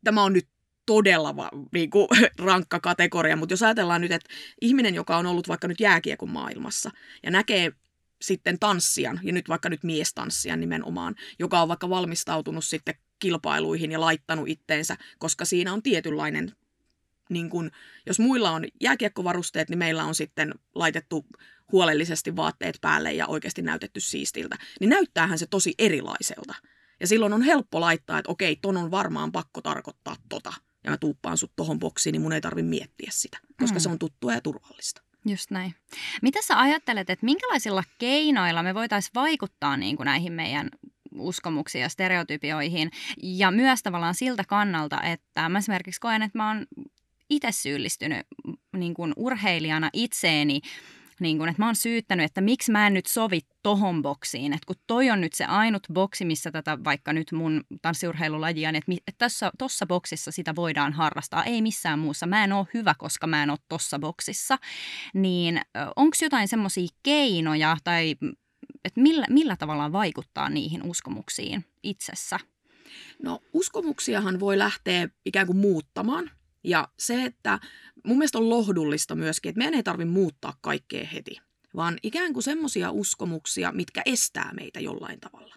tämä 0.03 0.23
on 0.23 0.33
nyt 0.33 0.47
todella 0.85 1.35
va, 1.35 1.49
niin 1.73 1.89
kuin, 1.89 2.07
rankka 2.39 2.79
kategoria, 2.79 3.35
mutta 3.35 3.53
jos 3.53 3.63
ajatellaan 3.63 4.01
nyt, 4.01 4.11
että 4.11 4.29
ihminen, 4.61 4.95
joka 4.95 5.17
on 5.17 5.25
ollut 5.25 5.47
vaikka 5.47 5.67
nyt 5.67 5.79
jääkiekon 5.79 6.29
maailmassa 6.29 6.91
ja 7.23 7.31
näkee 7.31 7.71
sitten 8.21 8.59
tanssijan, 8.59 9.19
ja 9.23 9.33
nyt 9.33 9.49
vaikka 9.49 9.69
nyt 9.69 9.83
miestanssijan 9.83 10.59
nimenomaan, 10.59 11.15
joka 11.39 11.61
on 11.61 11.67
vaikka 11.67 11.89
valmistautunut 11.89 12.65
sitten 12.65 12.95
kilpailuihin 13.19 13.91
ja 13.91 14.01
laittanut 14.01 14.47
itteensä, 14.47 14.97
koska 15.19 15.45
siinä 15.45 15.73
on 15.73 15.83
tietynlainen, 15.83 16.51
niin 17.29 17.49
kun, 17.49 17.71
jos 18.05 18.19
muilla 18.19 18.51
on 18.51 18.65
jääkiekkovarusteet, 18.81 19.69
niin 19.69 19.77
meillä 19.77 20.03
on 20.03 20.15
sitten 20.15 20.53
laitettu 20.75 21.25
huolellisesti 21.71 22.35
vaatteet 22.35 22.77
päälle 22.81 23.13
ja 23.13 23.27
oikeasti 23.27 23.61
näytetty 23.61 23.99
siistiltä, 23.99 24.57
niin 24.79 24.89
näyttäähän 24.89 25.39
se 25.39 25.47
tosi 25.47 25.73
erilaiselta. 25.79 26.55
Ja 26.99 27.07
silloin 27.07 27.33
on 27.33 27.41
helppo 27.41 27.81
laittaa, 27.81 28.19
että 28.19 28.31
okei, 28.31 28.55
ton 28.55 28.77
on 28.77 28.91
varmaan 28.91 29.31
pakko 29.31 29.61
tarkoittaa 29.61 30.15
tota. 30.29 30.53
Ja 30.85 30.91
mä 30.91 30.97
tuuppaan 30.97 31.37
sut 31.37 31.51
tohon 31.55 31.79
boksiin, 31.79 32.13
niin 32.13 32.21
mun 32.21 32.33
ei 32.33 32.41
tarvi 32.41 32.63
miettiä 32.63 33.09
sitä, 33.13 33.37
koska 33.59 33.75
mm. 33.75 33.79
se 33.79 33.89
on 33.89 33.99
tuttua 33.99 34.33
ja 34.33 34.41
turvallista. 34.41 35.01
Just 35.25 35.51
näin. 35.51 35.75
Mitä 36.21 36.39
sä 36.41 36.59
ajattelet, 36.59 37.09
että 37.09 37.25
minkälaisilla 37.25 37.83
keinoilla 37.97 38.63
me 38.63 38.75
voitaisiin 38.75 39.11
vaikuttaa 39.15 39.77
niin 39.77 39.97
kuin 39.97 40.05
näihin 40.05 40.33
meidän 40.33 40.69
uskomuksiin 41.17 41.81
ja 41.81 41.89
stereotypioihin. 41.89 42.91
Ja 43.23 43.51
myös 43.51 43.83
tavallaan 43.83 44.15
siltä 44.15 44.43
kannalta, 44.43 45.03
että 45.03 45.49
mä 45.49 45.57
esimerkiksi 45.57 46.01
koen, 46.01 46.21
että 46.21 46.37
mä 46.37 46.47
oon 46.47 46.65
itse 47.29 47.51
syyllistynyt 47.51 48.27
niin 48.77 48.93
kuin 48.93 49.13
urheilijana 49.15 49.89
itseeni 49.93 50.61
niin 51.19 51.37
kun, 51.37 51.49
että 51.49 51.61
mä 51.61 51.65
oon 51.65 51.75
syyttänyt, 51.75 52.25
että 52.25 52.41
miksi 52.41 52.71
mä 52.71 52.87
en 52.87 52.93
nyt 52.93 53.05
sovi 53.05 53.39
tohon 53.63 54.01
boksiin, 54.01 54.53
että 54.53 54.65
kun 54.67 54.75
toi 54.87 55.09
on 55.11 55.21
nyt 55.21 55.33
se 55.33 55.45
ainut 55.45 55.87
boksi, 55.93 56.25
missä 56.25 56.51
tätä 56.51 56.77
vaikka 56.83 57.13
nyt 57.13 57.31
mun 57.31 57.63
tanssiurheilulajia, 57.81 58.71
niin 58.71 58.77
että, 58.77 58.91
että 59.07 59.17
tässä, 59.17 59.51
tossa 59.57 59.85
boksissa 59.85 60.31
sitä 60.31 60.55
voidaan 60.55 60.93
harrastaa, 60.93 61.43
ei 61.43 61.61
missään 61.61 61.99
muussa. 61.99 62.25
Mä 62.27 62.43
en 62.43 62.53
ole 62.53 62.67
hyvä, 62.73 62.95
koska 62.97 63.27
mä 63.27 63.43
en 63.43 63.49
ole 63.49 63.59
tossa 63.69 63.99
boksissa. 63.99 64.57
Niin 65.13 65.61
onko 65.95 66.17
jotain 66.21 66.47
semmoisia 66.47 66.87
keinoja 67.03 67.77
tai 67.83 68.15
että 68.85 69.01
millä, 69.01 69.25
millä 69.29 69.55
tavalla 69.55 69.91
vaikuttaa 69.91 70.49
niihin 70.49 70.83
uskomuksiin 70.83 71.65
itsessä? 71.83 72.39
No 73.23 73.39
uskomuksiahan 73.53 74.39
voi 74.39 74.57
lähteä 74.57 75.09
ikään 75.25 75.47
kuin 75.47 75.57
muuttamaan. 75.57 76.31
Ja 76.63 76.87
se, 76.99 77.23
että 77.23 77.59
mun 78.05 78.17
mielestä 78.17 78.37
on 78.37 78.49
lohdullista 78.49 79.15
myöskin, 79.15 79.49
että 79.49 79.57
meidän 79.57 79.73
ei 79.73 79.83
tarvitse 79.83 80.11
muuttaa 80.11 80.57
kaikkea 80.61 81.05
heti, 81.05 81.37
vaan 81.75 81.97
ikään 82.03 82.33
kuin 82.33 82.43
semmoisia 82.43 82.91
uskomuksia, 82.91 83.71
mitkä 83.71 84.01
estää 84.05 84.53
meitä 84.53 84.79
jollain 84.79 85.19
tavalla. 85.19 85.55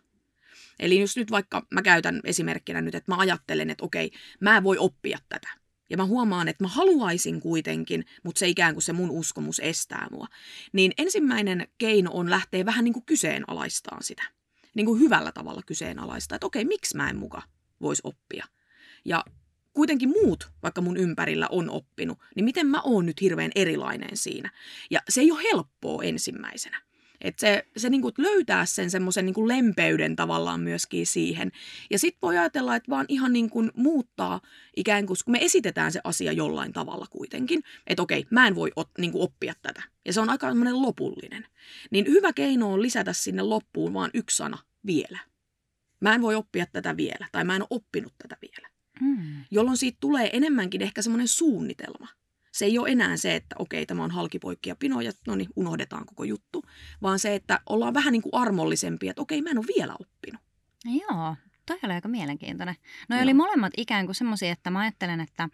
Eli 0.78 1.00
jos 1.00 1.16
nyt 1.16 1.30
vaikka 1.30 1.66
mä 1.74 1.82
käytän 1.82 2.20
esimerkkinä 2.24 2.80
nyt, 2.80 2.94
että 2.94 3.12
mä 3.12 3.18
ajattelen, 3.18 3.70
että 3.70 3.84
okei, 3.84 4.10
mä 4.40 4.56
en 4.56 4.64
voi 4.64 4.78
oppia 4.78 5.18
tätä. 5.28 5.48
Ja 5.90 5.96
mä 5.96 6.04
huomaan, 6.04 6.48
että 6.48 6.64
mä 6.64 6.68
haluaisin 6.68 7.40
kuitenkin, 7.40 8.04
mutta 8.22 8.38
se 8.38 8.48
ikään 8.48 8.74
kuin 8.74 8.82
se 8.82 8.92
mun 8.92 9.10
uskomus 9.10 9.60
estää 9.60 10.06
mua. 10.10 10.26
Niin 10.72 10.92
ensimmäinen 10.98 11.68
keino 11.78 12.10
on 12.14 12.30
lähteä 12.30 12.64
vähän 12.64 12.84
niin 12.84 12.92
kuin 12.94 13.04
kyseenalaistaan 13.04 14.02
sitä. 14.02 14.22
Niin 14.74 14.86
kuin 14.86 15.00
hyvällä 15.00 15.32
tavalla 15.32 15.62
kyseenalaistaa, 15.66 16.36
että 16.36 16.46
okei, 16.46 16.64
miksi 16.64 16.96
mä 16.96 17.10
en 17.10 17.16
muka 17.16 17.42
voisi 17.80 18.02
oppia. 18.04 18.46
Ja 19.04 19.24
kuitenkin 19.78 20.08
muut, 20.08 20.50
vaikka 20.62 20.80
mun 20.80 20.96
ympärillä 20.96 21.48
on 21.50 21.70
oppinut, 21.70 22.18
niin 22.36 22.44
miten 22.44 22.66
mä 22.66 22.80
oon 22.84 23.06
nyt 23.06 23.20
hirveän 23.20 23.50
erilainen 23.54 24.16
siinä. 24.16 24.50
Ja 24.90 25.00
se 25.08 25.20
ei 25.20 25.32
ole 25.32 25.42
helppoa 25.52 26.02
ensimmäisenä. 26.02 26.82
Että 27.20 27.40
se, 27.40 27.66
se 27.76 27.90
niin 27.90 28.02
kuin 28.02 28.14
löytää 28.18 28.66
sen 28.66 28.90
semmoisen 28.90 29.26
niin 29.26 29.48
lempeyden 29.48 30.16
tavallaan 30.16 30.60
myöskin 30.60 31.06
siihen. 31.06 31.52
Ja 31.90 31.98
sitten 31.98 32.18
voi 32.22 32.38
ajatella, 32.38 32.76
että 32.76 32.90
vaan 32.90 33.06
ihan 33.08 33.32
niin 33.32 33.50
kuin 33.50 33.70
muuttaa 33.74 34.40
ikään 34.76 35.06
kuin, 35.06 35.16
kun 35.24 35.32
me 35.32 35.38
esitetään 35.44 35.92
se 35.92 36.00
asia 36.04 36.32
jollain 36.32 36.72
tavalla 36.72 37.06
kuitenkin, 37.10 37.62
että 37.86 38.02
okei, 38.02 38.26
mä 38.30 38.46
en 38.46 38.54
voi 38.54 38.72
ot, 38.76 38.90
niin 38.98 39.12
kuin 39.12 39.22
oppia 39.22 39.54
tätä. 39.62 39.82
Ja 40.04 40.12
se 40.12 40.20
on 40.20 40.30
aika 40.30 40.48
semmoinen 40.48 40.82
lopullinen. 40.82 41.46
Niin 41.90 42.06
hyvä 42.06 42.32
keino 42.32 42.72
on 42.72 42.82
lisätä 42.82 43.12
sinne 43.12 43.42
loppuun 43.42 43.94
vaan 43.94 44.10
yksi 44.14 44.36
sana, 44.36 44.58
vielä. 44.86 45.18
Mä 46.00 46.14
en 46.14 46.22
voi 46.22 46.34
oppia 46.34 46.66
tätä 46.66 46.96
vielä, 46.96 47.28
tai 47.32 47.44
mä 47.44 47.56
en 47.56 47.62
ole 47.62 47.68
oppinut 47.70 48.14
tätä 48.18 48.36
vielä. 48.42 48.77
Mm. 49.00 49.44
Jolloin 49.50 49.76
siitä 49.76 49.98
tulee 50.00 50.30
enemmänkin 50.32 50.82
ehkä 50.82 51.02
semmoinen 51.02 51.28
suunnitelma. 51.28 52.08
Se 52.52 52.64
ei 52.64 52.78
ole 52.78 52.88
enää 52.88 53.16
se, 53.16 53.36
että 53.36 53.56
okei, 53.58 53.86
tämä 53.86 54.04
on 54.04 54.10
halkipoikki 54.10 54.68
ja 54.68 54.76
pino 54.76 55.00
ja 55.00 55.12
no 55.26 55.36
niin, 55.36 55.48
unohdetaan 55.56 56.06
koko 56.06 56.24
juttu, 56.24 56.64
vaan 57.02 57.18
se, 57.18 57.34
että 57.34 57.60
ollaan 57.66 57.94
vähän 57.94 58.12
niin 58.12 58.22
kuin 58.22 58.34
armollisempia, 58.34 59.10
että 59.10 59.22
okei, 59.22 59.42
mä 59.42 59.50
en 59.50 59.58
ole 59.58 59.66
vielä 59.76 59.94
oppinut. 60.00 60.42
Joo, 60.84 61.36
toi 61.66 61.78
oli 61.82 61.92
aika 61.92 62.08
mielenkiintoinen. 62.08 62.76
No 63.08 63.22
oli 63.22 63.34
molemmat 63.34 63.72
ikään 63.76 64.06
kuin 64.06 64.14
semmoisia, 64.14 64.52
että 64.52 64.70
mä 64.70 64.80
ajattelen, 64.80 65.20
että 65.20 65.48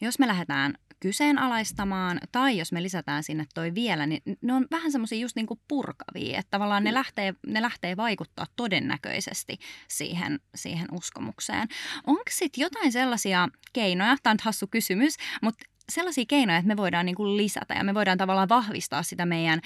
jos 0.00 0.18
me 0.18 0.26
lähdetään 0.26 0.74
kyseenalaistamaan 1.00 2.20
tai 2.32 2.58
jos 2.58 2.72
me 2.72 2.82
lisätään 2.82 3.22
sinne 3.22 3.46
toi 3.54 3.74
vielä, 3.74 4.06
niin 4.06 4.22
ne 4.42 4.52
on 4.52 4.66
vähän 4.70 4.92
semmoisia 4.92 5.18
just 5.18 5.36
niin 5.36 5.46
kuin 5.46 5.60
purkavia, 5.68 6.38
että 6.38 6.50
tavallaan 6.50 6.84
ne 6.84 6.90
mm. 6.90 6.94
lähtee, 6.94 7.34
ne 7.46 7.62
lähtee 7.62 7.96
vaikuttaa 7.96 8.46
todennäköisesti 8.56 9.58
siihen, 9.88 10.40
siihen 10.54 10.88
uskomukseen. 10.92 11.68
Onko 12.06 12.22
sitten 12.30 12.62
jotain 12.62 12.92
sellaisia 12.92 13.48
keinoja, 13.72 14.16
tämä 14.22 14.32
on 14.32 14.38
hassu 14.42 14.66
kysymys, 14.66 15.16
mutta 15.42 15.64
sellaisia 15.92 16.24
keinoja, 16.28 16.58
että 16.58 16.68
me 16.68 16.76
voidaan 16.76 17.06
niin 17.06 17.16
kuin 17.16 17.36
lisätä 17.36 17.74
ja 17.74 17.84
me 17.84 17.94
voidaan 17.94 18.18
tavallaan 18.18 18.48
vahvistaa 18.48 19.02
sitä 19.02 19.26
meidän 19.26 19.60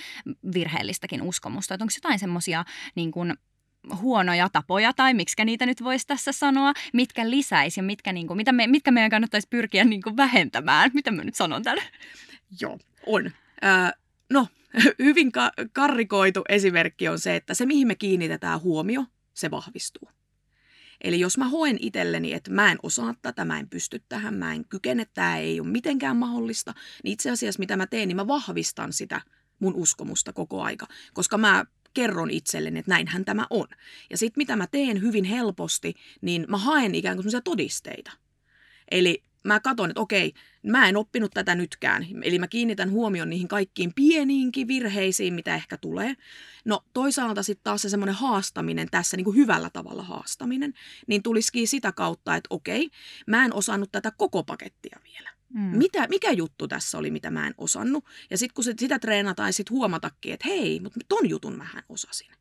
virheellistäkin 0.55 1.23
uskomusta. 1.23 1.75
Että 1.75 1.85
onko 1.85 1.93
jotain 1.97 2.19
semmoisia 2.19 2.65
niin 2.95 3.11
kuin 3.11 3.35
huonoja 4.01 4.49
tapoja, 4.49 4.93
tai 4.93 5.15
miksi 5.15 5.45
niitä 5.45 5.67
nyt 5.67 5.85
voisi 5.85 6.07
tässä 6.07 6.33
sanoa, 6.33 6.73
mitkä 6.93 7.31
lisäisi 7.31 7.81
ja 7.81 7.85
mitkä, 7.85 8.13
niin 8.13 8.27
kuin, 8.27 8.37
mitä 8.37 8.53
me, 8.53 8.67
mitkä 8.67 8.91
meidän 8.91 9.11
kannattaisi 9.11 9.49
pyrkiä 9.51 9.85
niin 9.85 10.03
kuin 10.03 10.17
vähentämään. 10.17 10.91
Mitä 10.95 11.11
mä 11.11 11.25
nyt 11.25 11.35
sanon 11.35 11.63
tällä? 11.63 11.83
Joo, 12.61 12.79
on. 13.07 13.31
Äh, 13.65 13.93
no, 14.31 14.47
hyvin 14.99 15.33
ka- 15.33 15.53
karrikoitu 15.73 16.45
esimerkki 16.49 17.09
on 17.09 17.19
se, 17.19 17.37
että 17.37 17.55
se 17.55 17.67
mihin 17.67 17.87
me 17.87 17.95
kiinnitetään 17.95 18.61
huomio, 18.61 19.05
se 19.35 19.51
vahvistuu. 19.51 20.09
Eli 21.01 21.21
jos 21.21 21.39
mä 21.39 21.49
hoen 21.49 21.77
itselleni, 21.81 22.33
että 22.33 22.51
mä 22.51 22.73
en 22.73 22.79
osaa 22.83 23.15
tätä, 23.23 23.45
mä 23.45 23.59
en 23.59 23.69
pysty 23.69 24.03
tähän, 24.09 24.35
mä 24.35 24.55
en 24.55 24.65
kykene, 24.65 25.07
tämä 25.15 25.37
ei 25.37 25.61
ole 25.61 25.69
mitenkään 25.69 26.17
mahdollista, 26.17 26.75
niin 27.05 27.13
itse 27.13 27.31
asiassa 27.31 27.59
mitä 27.59 27.77
mä 27.77 27.87
teen, 27.87 28.09
niin 28.09 28.17
mä 28.17 28.27
vahvistan 28.27 28.93
sitä 28.93 29.21
mun 29.59 29.75
uskomusta 29.75 30.33
koko 30.33 30.63
aika, 30.63 30.87
koska 31.15 31.39
mä 31.39 31.65
kerron 31.95 32.31
itselleni, 32.31 32.79
että 32.79 32.91
näinhän 32.91 33.25
tämä 33.25 33.47
on. 33.51 33.67
Ja 34.11 34.19
sitten 34.19 34.41
mitä 34.41 34.57
mä 34.57 34.67
teen 34.67 35.03
hyvin 35.03 35.25
helposti, 35.25 35.95
niin 36.21 36.47
mä 36.49 36.59
haen 36.59 36.95
ikään 36.95 37.17
kuin 37.17 37.43
todisteita. 37.45 38.13
Eli 38.91 39.23
mä 39.45 39.61
katson, 39.61 39.91
että 39.91 40.01
okei, 40.01 40.33
mä 40.63 40.89
en 40.89 40.97
oppinut 40.97 41.31
tätä 41.35 41.55
nytkään. 41.55 42.07
Eli 42.23 42.39
mä 42.39 42.49
kiinnitän 42.49 42.91
huomioon 42.91 43.31
niihin 43.31 43.49
kaikkiin 43.49 43.93
pieniinkin 43.95 44.69
virheisiin, 44.69 45.35
mitä 45.35 45.55
ehkä 45.55 45.77
tulee. 45.77 46.15
No 46.65 46.85
toisaalta 46.93 47.43
sitten 47.43 47.65
taas 47.65 47.83
se 47.83 47.89
semmoinen 47.89 48.15
haastaminen 48.15 48.89
tässä, 48.91 49.17
niin 49.17 49.25
kuin 49.25 49.37
hyvällä 49.37 49.71
tavalla 49.73 50.03
haastaminen, 50.03 50.75
niin 51.07 51.23
tulisikin 51.23 51.69
sitä 51.69 51.93
kautta, 51.93 52.37
että 52.37 52.47
okei, 52.51 52.91
mä 53.27 53.45
en 53.45 53.55
osannut 53.55 53.93
tätä 53.93 54.11
koko 54.11 54.43
pakettia 54.43 55.01
vielä. 55.05 55.40
Mm. 55.55 55.79
Mitä, 55.79 56.07
mikä 56.09 56.31
juttu 56.31 56.69
tässä 56.69 56.99
oli, 56.99 57.11
mitä 57.11 57.31
mä 57.31 57.47
en 57.47 57.55
osannut? 57.59 58.05
Ja 58.31 58.39
sitten 58.39 58.55
kun 58.55 58.65
sitä 58.65 58.99
treenataan, 58.99 59.53
sitten 59.53 59.77
huomatakin, 59.77 60.33
että 60.33 60.49
hei, 60.49 60.81
mutta 60.81 61.01
ton 61.09 61.29
jutun 61.29 61.57
mähän 61.57 61.83
osasin. 61.89 62.33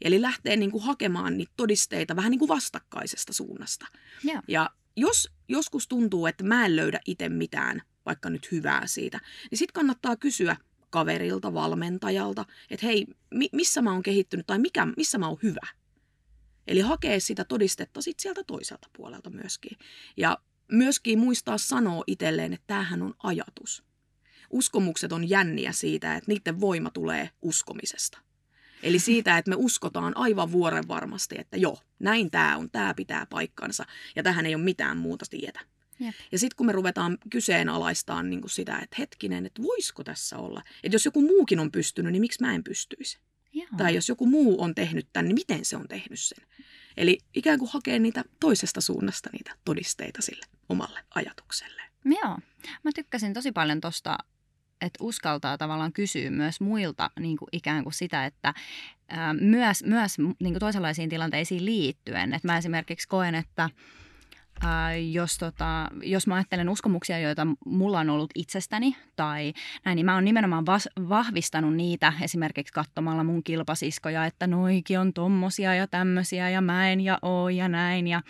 Eli 0.00 0.20
lähtee 0.20 0.56
niin 0.56 0.70
kuin 0.70 0.84
hakemaan 0.84 1.38
niitä 1.38 1.52
todisteita 1.56 2.16
vähän 2.16 2.30
niin 2.30 2.38
kuin 2.38 2.48
vastakkaisesta 2.48 3.32
suunnasta. 3.32 3.86
Yeah. 4.28 4.42
Ja 4.48 4.70
jos 4.96 5.28
joskus 5.48 5.88
tuntuu, 5.88 6.26
että 6.26 6.44
mä 6.44 6.66
en 6.66 6.76
löydä 6.76 7.00
itse 7.06 7.28
mitään, 7.28 7.82
vaikka 8.06 8.30
nyt 8.30 8.52
hyvää 8.52 8.86
siitä, 8.86 9.20
niin 9.50 9.58
sitten 9.58 9.74
kannattaa 9.74 10.16
kysyä 10.16 10.56
kaverilta, 10.90 11.54
valmentajalta, 11.54 12.44
että 12.70 12.86
hei, 12.86 13.06
mi- 13.34 13.48
missä 13.52 13.82
mä 13.82 13.92
oon 13.92 14.02
kehittynyt 14.02 14.46
tai 14.46 14.58
mikä, 14.58 14.86
missä 14.96 15.18
mä 15.18 15.28
oon 15.28 15.38
hyvä. 15.42 15.66
Eli 16.66 16.80
hakee 16.80 17.20
sitä 17.20 17.44
todistetta 17.44 18.02
sit 18.02 18.20
sieltä 18.20 18.44
toiselta 18.44 18.88
puolelta 18.96 19.30
myöskin. 19.30 19.78
Ja 20.16 20.38
myöskin 20.72 21.18
muistaa 21.18 21.58
sanoa 21.58 22.04
itselleen, 22.06 22.52
että 22.52 22.66
tämähän 22.66 23.02
on 23.02 23.14
ajatus. 23.22 23.84
Uskomukset 24.50 25.12
on 25.12 25.28
jänniä 25.28 25.72
siitä, 25.72 26.16
että 26.16 26.32
niiden 26.32 26.60
voima 26.60 26.90
tulee 26.90 27.30
uskomisesta. 27.42 28.18
Eli 28.82 28.98
siitä, 28.98 29.38
että 29.38 29.48
me 29.48 29.56
uskotaan 29.58 30.16
aivan 30.16 30.52
vuoren 30.52 30.88
varmasti, 30.88 31.34
että 31.38 31.56
joo, 31.56 31.78
näin 31.98 32.30
tämä 32.30 32.56
on, 32.56 32.70
tämä 32.70 32.94
pitää 32.94 33.26
paikkansa 33.26 33.84
ja 34.16 34.22
tähän 34.22 34.46
ei 34.46 34.54
ole 34.54 34.64
mitään 34.64 34.96
muuta 34.96 35.24
tietä. 35.30 35.60
Jep. 36.00 36.14
Ja 36.32 36.38
sitten 36.38 36.56
kun 36.56 36.66
me 36.66 36.72
ruvetaan 36.72 37.18
kyseenalaistaan 37.30 38.30
niin 38.30 38.42
sitä, 38.46 38.78
että 38.78 38.96
hetkinen, 38.98 39.46
että 39.46 39.62
voisiko 39.62 40.04
tässä 40.04 40.38
olla, 40.38 40.62
että 40.82 40.94
jos 40.94 41.04
joku 41.04 41.20
muukin 41.22 41.60
on 41.60 41.72
pystynyt, 41.72 42.12
niin 42.12 42.20
miksi 42.20 42.40
mä 42.40 42.54
en 42.54 42.64
pystyisi? 42.64 43.18
Joo. 43.52 43.66
Tai 43.76 43.94
jos 43.94 44.08
joku 44.08 44.26
muu 44.26 44.62
on 44.62 44.74
tehnyt 44.74 45.08
tämän, 45.12 45.24
niin 45.24 45.34
miten 45.34 45.64
se 45.64 45.76
on 45.76 45.88
tehnyt 45.88 46.20
sen? 46.20 46.46
Eli 46.96 47.18
ikään 47.34 47.58
kuin 47.58 47.70
hakee 47.72 47.98
niitä 47.98 48.24
toisesta 48.40 48.80
suunnasta 48.80 49.30
niitä 49.32 49.54
todisteita 49.64 50.22
sille 50.22 50.46
omalle 50.68 51.00
ajatukselle. 51.14 51.82
Joo. 52.04 52.38
Mä 52.82 52.90
tykkäsin 52.94 53.34
tosi 53.34 53.52
paljon 53.52 53.80
tuosta 53.80 54.18
että 54.82 55.04
uskaltaa 55.04 55.58
tavallaan 55.58 55.92
kysyä 55.92 56.30
myös 56.30 56.60
muilta 56.60 57.10
niin 57.20 57.36
kuin 57.36 57.48
ikään 57.52 57.82
kuin 57.82 57.92
sitä, 57.92 58.26
että 58.26 58.54
ää, 59.08 59.34
myös, 59.34 59.84
myös 59.84 60.18
niin 60.18 60.34
kuin 60.38 60.60
toisenlaisiin 60.60 61.08
tilanteisiin 61.08 61.64
liittyen. 61.64 62.34
Että 62.34 62.48
mä 62.48 62.58
esimerkiksi 62.58 63.08
koen, 63.08 63.34
että 63.34 63.70
Ää, 64.64 64.96
jos, 64.96 65.38
tota, 65.38 65.88
jos 66.02 66.26
mä 66.26 66.34
ajattelen 66.34 66.68
uskomuksia, 66.68 67.18
joita 67.18 67.46
mulla 67.66 68.00
on 68.00 68.10
ollut 68.10 68.30
itsestäni 68.34 68.96
tai 69.16 69.52
näin, 69.84 69.96
niin 69.96 70.06
mä 70.06 70.14
oon 70.14 70.24
nimenomaan 70.24 70.66
vas, 70.66 70.88
vahvistanut 71.08 71.74
niitä 71.74 72.12
esimerkiksi 72.22 72.72
katsomalla 72.72 73.24
mun 73.24 73.44
kilpasiskoja, 73.44 74.26
että 74.26 74.46
noikin 74.46 74.98
on 74.98 75.12
tommosia 75.12 75.74
ja 75.74 75.86
tämmösiä 75.86 76.50
ja 76.50 76.60
mä 76.60 76.90
en 76.90 77.00
ja 77.00 77.18
oo 77.22 77.48
ja 77.48 77.68
näin. 77.68 78.08
Ja, 78.08 78.22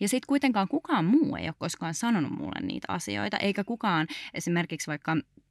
ja 0.00 0.08
sitten 0.08 0.28
kuitenkaan 0.28 0.68
kukaan 0.68 1.04
muu 1.04 1.36
ei 1.36 1.46
ole 1.46 1.54
koskaan 1.58 1.94
sanonut 1.94 2.32
mulle 2.32 2.60
niitä 2.66 2.92
asioita, 2.92 3.36
eikä 3.36 3.64
kukaan 3.64 4.06
esimerkiksi 4.34 4.86
vaikka 4.86 5.12
Äh, 5.12 5.47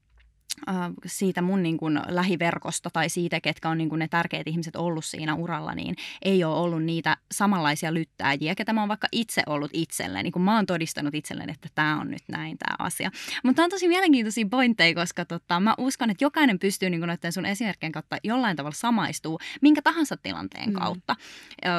siitä 1.05 1.41
mun 1.41 1.63
niin 1.63 1.77
kuin 1.77 1.99
lähiverkosta 2.07 2.89
tai 2.93 3.09
siitä, 3.09 3.41
ketkä 3.41 3.69
on 3.69 3.77
niin 3.77 3.89
kuin 3.89 3.99
ne 3.99 4.07
tärkeät 4.07 4.47
ihmiset 4.47 4.75
ollut 4.75 5.05
siinä 5.05 5.35
uralla, 5.35 5.75
niin 5.75 5.95
ei 6.21 6.43
ole 6.43 6.55
ollut 6.55 6.83
niitä 6.83 7.17
samanlaisia 7.31 7.93
lyttääjiä, 7.93 8.55
ketä 8.55 8.73
mä 8.73 8.81
oon 8.81 8.87
vaikka 8.87 9.07
itse 9.11 9.41
ollut 9.45 9.71
itselleen. 9.73 10.23
Niin 10.23 10.31
kuin 10.31 10.43
mä 10.43 10.55
oon 10.55 10.65
todistanut 10.65 11.15
itselleen, 11.15 11.49
että 11.49 11.69
tämä 11.75 12.01
on 12.01 12.11
nyt 12.11 12.23
näin 12.27 12.57
tämä 12.57 12.75
asia. 12.79 13.11
Mutta 13.43 13.63
on 13.63 13.69
tosi 13.69 13.87
mielenkiintoisia 13.87 14.45
pointteja, 14.51 14.95
koska 14.95 15.25
tota, 15.25 15.59
mä 15.59 15.75
uskon, 15.77 16.09
että 16.09 16.23
jokainen 16.23 16.59
pystyy 16.59 16.89
niin 16.89 17.01
kuin 17.01 17.07
noiden 17.07 17.33
sun 17.33 17.45
esimerkkien 17.45 17.91
kautta 17.91 18.17
jollain 18.23 18.57
tavalla 18.57 18.75
samaistuu 18.75 19.39
minkä 19.61 19.81
tahansa 19.81 20.17
tilanteen 20.17 20.69
mm. 20.69 20.75
kautta. 20.75 21.15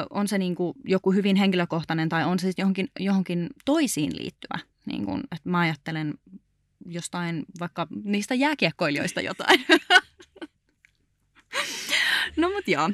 On 0.09 0.27
se 0.27 0.37
niin 0.37 0.55
kuin 0.55 0.73
joku 0.83 1.11
hyvin 1.11 1.35
henkilökohtainen 1.35 2.09
tai 2.09 2.23
on 2.23 2.39
se 2.39 2.51
johonkin, 2.57 2.87
johonkin 2.99 3.49
toisiin 3.65 4.17
liittyvä. 4.17 4.59
Niin 4.85 5.05
kuin, 5.05 5.19
että 5.19 5.49
mä 5.49 5.59
ajattelen 5.59 6.13
jostain 6.85 7.45
vaikka 7.59 7.87
niistä 8.03 8.35
jääkiekkoilijoista 8.35 9.21
jotain. 9.21 9.65
no 12.37 12.49
mut 12.49 12.67
joo. 12.67 12.89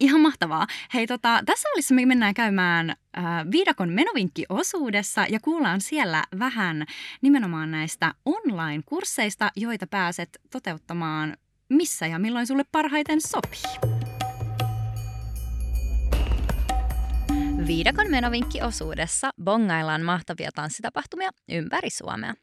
Ihan 0.00 0.20
mahtavaa. 0.20 0.66
Hei, 0.94 1.06
tota, 1.06 1.42
tässä 1.46 1.68
välissä 1.68 1.94
me 1.94 2.06
mennään 2.06 2.34
käymään 2.34 2.90
äh, 2.90 3.24
Viidakon 3.50 3.92
menovinkki-osuudessa 3.92 5.26
ja 5.28 5.40
kuullaan 5.40 5.80
siellä 5.80 6.24
vähän 6.38 6.86
nimenomaan 7.22 7.70
näistä 7.70 8.14
online-kursseista, 8.24 9.50
joita 9.56 9.86
pääset 9.86 10.28
toteuttamaan 10.50 11.36
missä 11.68 12.06
ja 12.06 12.18
milloin 12.18 12.46
sulle 12.46 12.64
parhaiten 12.72 13.20
sopii. 13.20 13.98
Viidakon 17.66 18.10
menovinkki-osuudessa 18.10 19.30
bongaillaan 19.44 20.02
mahtavia 20.02 20.50
tanssitapahtumia 20.54 21.30
ympäri 21.48 21.90
Suomea. 21.90 22.34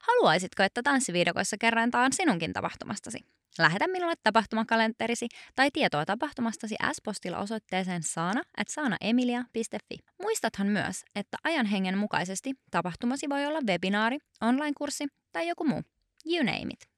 Haluaisitko, 0.00 0.62
että 0.62 0.82
tanssiviidokoissa 0.82 1.56
kerrotaan 1.58 2.12
sinunkin 2.12 2.52
tapahtumastasi? 2.52 3.18
Lähetä 3.58 3.88
minulle 3.88 4.14
tapahtumakalenterisi 4.22 5.28
tai 5.54 5.70
tietoa 5.70 6.06
tapahtumastasi 6.06 6.74
S-postilla 6.92 7.38
osoitteeseen 7.38 8.02
saana 8.02 8.42
at 8.56 8.68
saanaemilia.fi. 8.68 9.98
Muistathan 10.22 10.66
myös, 10.66 11.04
että 11.14 11.36
ajan 11.44 11.66
hengen 11.66 11.98
mukaisesti 11.98 12.52
tapahtumasi 12.70 13.28
voi 13.28 13.46
olla 13.46 13.60
webinaari, 13.66 14.18
online-kurssi 14.40 15.06
tai 15.32 15.48
joku 15.48 15.64
muu. 15.64 15.82
You 16.26 16.44
name 16.44 16.72
it. 16.72 16.88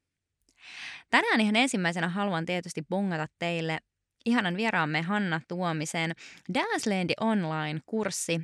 Tänään 1.11 1.41
ihan 1.41 1.57
ensimmäisenä 1.57 2.09
haluan 2.09 2.47
tietysti 2.47 2.83
bongata 2.91 3.27
teille 3.39 3.79
ihanan 4.25 4.57
vieraamme 4.57 5.03
Hanna 5.03 5.41
Tuomisen 5.49 6.13
Dance 6.55 6.91
Lady 6.91 7.15
Online-kurssi. 7.21 8.41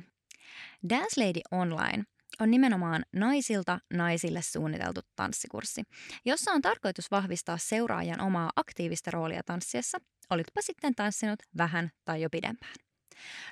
Dance 0.89 1.25
Lady 1.25 1.39
Online 1.51 2.03
on 2.39 2.51
nimenomaan 2.51 3.05
naisilta 3.13 3.79
naisille 3.93 4.41
suunniteltu 4.41 5.01
tanssikurssi, 5.15 5.83
jossa 6.25 6.51
on 6.51 6.61
tarkoitus 6.61 7.11
vahvistaa 7.11 7.57
seuraajan 7.57 8.21
omaa 8.21 8.49
aktiivista 8.55 9.11
roolia 9.11 9.41
tanssiessa, 9.45 9.97
olitpa 10.29 10.61
sitten 10.61 10.95
tanssinut 10.95 11.39
vähän 11.57 11.91
tai 12.05 12.21
jo 12.21 12.29
pidempään. 12.29 12.73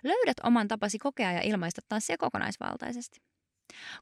Löydät 0.04 0.38
oman 0.44 0.68
tapasi 0.68 0.98
kokea 0.98 1.32
ja 1.32 1.42
ilmaista 1.42 1.82
tanssia 1.90 2.18
kokonaisvaltaisesti. 2.18 3.18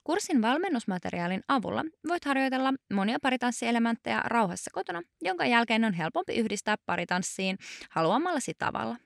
Kurssin 0.04 0.42
valmennusmateriaalin 0.42 1.42
avulla 1.48 1.84
voit 2.08 2.26
harjoitella 2.26 2.74
monia 2.94 3.18
paritanssielementtejä 3.22 4.22
rauhassa 4.26 4.72
kotona, 4.74 5.02
jonka 5.22 5.46
jälkeen 5.46 5.86
on 5.86 5.94
helpompi 5.94 6.36
yhdistää 6.36 6.76
paritanssiin 6.86 7.58
haluamallasi 7.90 8.54
tavalla. 8.58 8.98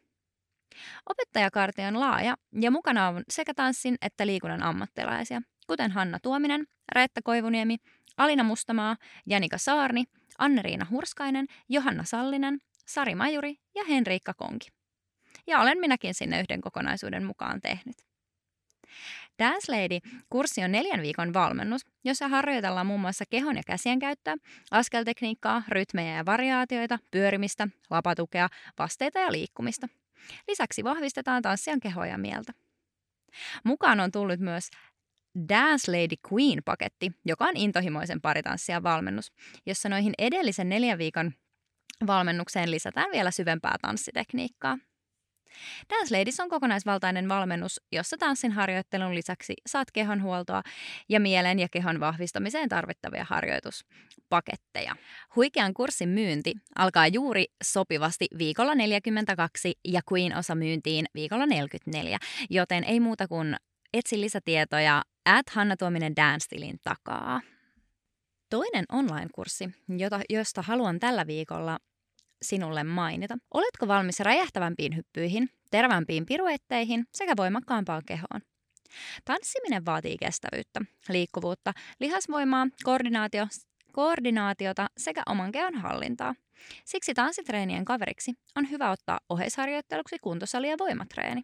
Opettajakaarti 1.10 1.82
on 1.82 2.00
laaja 2.00 2.36
ja 2.62 2.72
mukana 2.72 3.08
on 3.08 3.24
sekä 3.30 3.54
tanssin 3.54 3.96
että 4.02 4.28
liikunnan 4.28 4.64
ammattilaisia– 4.64 5.42
kuten 5.68 5.92
Hanna 5.92 6.20
Tuominen, 6.20 6.68
Reetta 6.96 7.22
Koivuniemi, 7.24 7.78
Alina 8.18 8.44
Mustamaa, 8.44 8.98
Janika 9.26 9.58
Saarni, 9.58 10.04
Anneriina 10.38 10.88
Hurskainen, 10.92 11.48
Johanna 11.70 12.04
Sallinen, 12.04 12.62
Sari 12.86 13.16
Majuri 13.16 13.56
ja 13.76 13.84
Henriikka 13.84 14.34
Konki. 14.34 14.68
Ja 15.48 15.60
olen 15.60 15.78
minäkin 15.78 16.14
sinne 16.14 16.40
yhden 16.40 16.62
kokonaisuuden 16.62 17.26
mukaan 17.26 17.62
tehnyt. 17.62 17.96
Dance 19.40 19.72
Lady-kurssi 19.72 20.64
on 20.64 20.72
neljän 20.72 21.02
viikon 21.02 21.34
valmennus, 21.34 21.82
jossa 22.04 22.28
harjoitellaan 22.28 22.88
muun 22.88 23.02
muassa 23.02 23.26
kehon 23.30 23.58
ja 23.58 23.64
käsien 23.68 24.00
käyttöä, 24.00 24.36
askeltekniikkaa, 24.72 25.64
rytmejä 25.70 26.16
ja 26.16 26.26
variaatioita, 26.26 27.00
pyörimistä, 27.12 27.68
lapatukea, 27.90 28.50
vasteita 28.80 29.20
ja 29.20 29.32
liikkumista. 29.32 29.88
Lisäksi 30.48 30.84
vahvistetaan 30.84 31.42
tanssijan 31.42 31.80
kehoa 31.80 32.08
ja 32.08 32.18
mieltä. 32.18 32.54
Mukaan 33.64 34.00
on 34.00 34.12
tullut 34.12 34.40
myös 34.40 34.70
Dance 35.50 35.92
Lady 35.92 36.16
Queen-paketti, 36.34 37.12
joka 37.26 37.46
on 37.46 37.58
intohimoisen 37.58 38.22
paritanssia 38.22 38.84
valmennus, 38.84 39.32
jossa 39.66 39.90
noihin 39.90 40.14
edellisen 40.18 40.70
neljän 40.70 40.98
viikon 40.98 41.32
valmennukseen 42.08 42.72
lisätään 42.72 43.12
vielä 43.12 43.32
syvempää 43.32 43.76
tanssitekniikkaa. 43.82 44.78
Dance 45.90 46.18
Ladies 46.18 46.40
on 46.40 46.50
kokonaisvaltainen 46.50 47.30
valmennus, 47.30 47.82
jossa 47.92 48.18
tanssin 48.18 48.52
harjoittelun 48.52 49.16
lisäksi 49.16 49.54
saat 49.68 49.92
kehonhuoltoa 49.92 50.62
ja 51.10 51.20
mielen 51.20 51.60
ja 51.60 51.68
kehon 51.72 52.00
vahvistamiseen 52.00 52.70
tarvittavia 52.70 53.26
harjoituspaketteja. 53.30 54.96
Huikean 55.36 55.74
kurssin 55.74 56.10
myynti 56.10 56.54
alkaa 56.76 57.08
juuri 57.08 57.46
sopivasti 57.64 58.28
viikolla 58.38 58.76
42 58.76 59.74
ja 59.86 60.02
Queen-osa 60.14 60.56
myyntiin 60.56 61.06
viikolla 61.16 61.46
44, 61.46 62.18
joten 62.50 62.84
ei 62.84 63.00
muuta 63.00 63.28
kuin 63.28 63.56
etsi 63.94 64.22
lisätietoja 64.22 65.02
at 65.26 65.50
Hanna 65.50 65.78
Tuominen 65.78 66.16
Dance-tilin 66.16 66.80
takaa. 66.84 67.42
Toinen 68.50 68.86
online-kurssi, 68.92 69.70
jota, 69.98 70.20
josta 70.30 70.62
haluan 70.62 71.00
tällä 71.00 71.28
viikolla 71.28 71.80
sinulle 72.42 72.84
mainita. 72.84 73.38
Oletko 73.54 73.88
valmis 73.88 74.20
räjähtävämpiin 74.20 74.96
hyppyihin, 74.96 75.50
tervämpiin 75.72 76.26
piruetteihin 76.26 77.06
sekä 77.14 77.34
voimakkaampaan 77.38 78.02
kehoon? 78.06 78.42
Tanssiminen 79.26 79.86
vaatii 79.86 80.18
kestävyyttä, 80.18 80.82
liikkuvuutta, 81.10 81.74
lihasvoimaa, 82.00 82.68
koordinaatio, 82.84 83.48
koordinaatiota 83.92 84.88
sekä 84.98 85.24
oman 85.30 85.52
kehon 85.52 85.76
hallintaa. 85.76 86.36
Siksi 86.86 87.14
tanssitreenien 87.14 87.86
kaveriksi 87.86 88.34
on 88.56 88.70
hyvä 88.70 88.92
ottaa 88.92 89.20
oheisharjoitteluksi 89.30 90.18
kuntosali 90.22 90.70
ja 90.70 90.76
voimatreeni. 90.80 91.44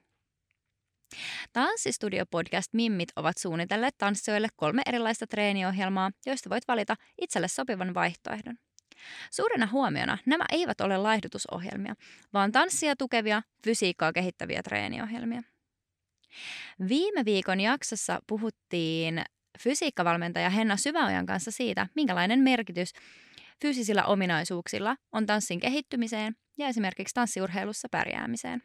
Tanssistudio 1.54 2.26
podcast 2.26 2.74
Mimmit 2.74 3.10
ovat 3.16 3.38
suunnitelleet 3.38 3.96
tanssijoille 3.98 4.48
kolme 4.56 4.82
erilaista 4.86 5.28
treeniohjelmaa, 5.28 6.12
joista 6.26 6.50
voit 6.50 6.68
valita 6.68 6.96
itselle 7.22 7.48
sopivan 7.48 7.94
vaihtoehdon. 7.94 8.58
Suurena 9.32 9.68
huomiona 9.72 10.18
nämä 10.26 10.46
eivät 10.52 10.82
ole 10.82 10.98
laihdutusohjelmia, 10.98 11.96
vaan 12.34 12.52
tanssia 12.52 12.96
tukevia, 12.96 13.42
fysiikkaa 13.64 14.14
kehittäviä 14.14 14.64
treeniohjelmia. 14.64 15.42
Viime 16.88 17.26
viikon 17.26 17.60
jaksossa 17.60 18.20
puhuttiin 18.28 19.24
fysiikkavalmentaja 19.60 20.50
Henna 20.50 20.78
Syväojan 20.78 21.26
kanssa 21.26 21.52
siitä, 21.52 21.88
minkälainen 21.96 22.40
merkitys 22.40 22.94
fyysisillä 23.62 24.06
ominaisuuksilla 24.06 24.96
on 25.12 25.26
tanssin 25.26 25.60
kehittymiseen 25.60 26.36
ja 26.58 26.68
esimerkiksi 26.68 27.14
tanssiurheilussa 27.14 27.88
pärjäämiseen. 27.92 28.64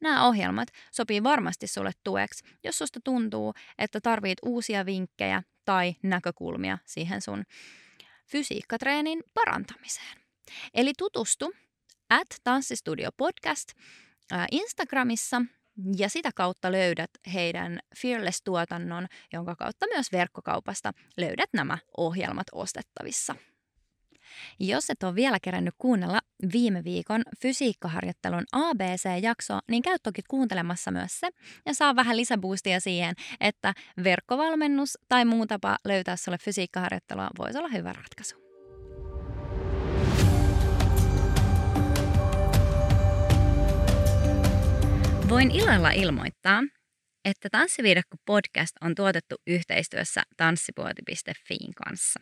Nämä 0.00 0.26
ohjelmat 0.26 0.68
sopii 0.92 1.22
varmasti 1.22 1.66
sulle 1.66 1.92
tueksi, 2.04 2.44
jos 2.64 2.78
susta 2.78 3.00
tuntuu, 3.04 3.54
että 3.78 4.00
tarvit 4.00 4.38
uusia 4.44 4.86
vinkkejä 4.86 5.42
tai 5.64 5.94
näkökulmia 6.02 6.78
siihen 6.84 7.20
sun 7.22 7.44
fysiikkatreenin 8.26 9.22
parantamiseen. 9.34 10.18
Eli 10.74 10.92
tutustu 10.98 11.52
at 12.10 12.28
Tanssistudio 12.44 13.08
Podcast 13.16 13.72
Instagramissa 14.52 15.42
ja 15.96 16.08
sitä 16.08 16.30
kautta 16.34 16.72
löydät 16.72 17.10
heidän 17.34 17.78
Fearless-tuotannon, 17.96 19.06
jonka 19.32 19.56
kautta 19.56 19.86
myös 19.94 20.12
verkkokaupasta 20.12 20.92
löydät 21.16 21.50
nämä 21.52 21.78
ohjelmat 21.96 22.46
ostettavissa. 22.52 23.34
Jos 24.60 24.90
et 24.90 25.02
ole 25.02 25.14
vielä 25.14 25.38
kerännyt 25.42 25.74
kuunnella 25.78 26.20
viime 26.52 26.84
viikon 26.84 27.22
fysiikkaharjoittelun 27.42 28.44
ABC-jaksoa, 28.52 29.60
niin 29.70 29.82
käy 29.82 29.96
toki 30.02 30.22
kuuntelemassa 30.28 30.90
myös 30.90 31.20
se 31.20 31.28
ja 31.66 31.74
saa 31.74 31.96
vähän 31.96 32.16
lisäboostia 32.16 32.80
siihen, 32.80 33.14
että 33.40 33.74
verkkovalmennus 34.04 34.98
tai 35.08 35.24
muu 35.24 35.46
tapa 35.46 35.78
löytää 35.84 36.16
sulle 36.16 36.38
fysiikkaharjoittelua 36.38 37.28
voisi 37.38 37.58
olla 37.58 37.68
hyvä 37.68 37.92
ratkaisu. 37.92 38.40
Voin 45.30 45.50
ilolla 45.50 45.90
ilmoittaa, 45.90 46.62
että 47.24 47.48
Tanssiviidakko 47.50 48.16
podcast 48.26 48.76
on 48.80 48.94
tuotettu 48.94 49.36
yhteistyössä 49.46 50.22
tanssipuoti.fiin 50.36 51.74
kanssa. 51.74 52.20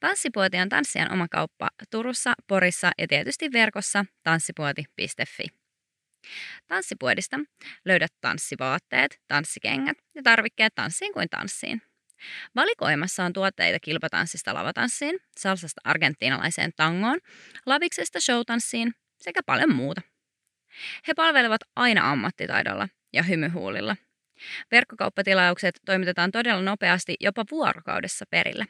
Tanssipuoti 0.00 0.56
on 0.56 0.68
tanssijan 0.68 1.12
oma 1.12 1.26
kauppa 1.30 1.68
Turussa, 1.90 2.34
Porissa 2.46 2.92
ja 2.98 3.08
tietysti 3.08 3.52
verkossa 3.52 4.04
tanssipuoti.fi. 4.22 5.46
Tanssipuodista 6.66 7.36
löydät 7.84 8.12
tanssivaatteet, 8.20 9.20
tanssikengät 9.28 9.96
ja 10.14 10.22
tarvikkeet 10.22 10.74
tanssiin 10.74 11.12
kuin 11.12 11.28
tanssiin. 11.28 11.82
Valikoimassa 12.54 13.24
on 13.24 13.32
tuotteita 13.32 13.80
kilpatanssista 13.80 14.54
lavatanssiin, 14.54 15.18
salsasta 15.38 15.80
argentiinalaiseen 15.84 16.72
tangoon, 16.76 17.18
laviksesta 17.66 18.20
showtanssiin 18.20 18.92
sekä 19.20 19.40
paljon 19.46 19.74
muuta. 19.74 20.00
He 21.08 21.14
palvelevat 21.14 21.60
aina 21.76 22.10
ammattitaidolla 22.10 22.88
ja 23.12 23.22
hymyhuulilla. 23.22 23.96
Verkkokauppatilaukset 24.70 25.74
toimitetaan 25.86 26.32
todella 26.32 26.62
nopeasti 26.62 27.16
jopa 27.20 27.44
vuorokaudessa 27.50 28.24
perille. 28.30 28.66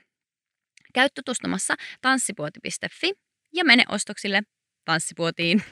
Käy 0.94 1.08
tutustumassa 1.14 1.74
tanssipuoti.fi 2.00 3.12
ja 3.52 3.64
mene 3.64 3.84
ostoksille 3.88 4.42
tanssipuotiin. 4.84 5.62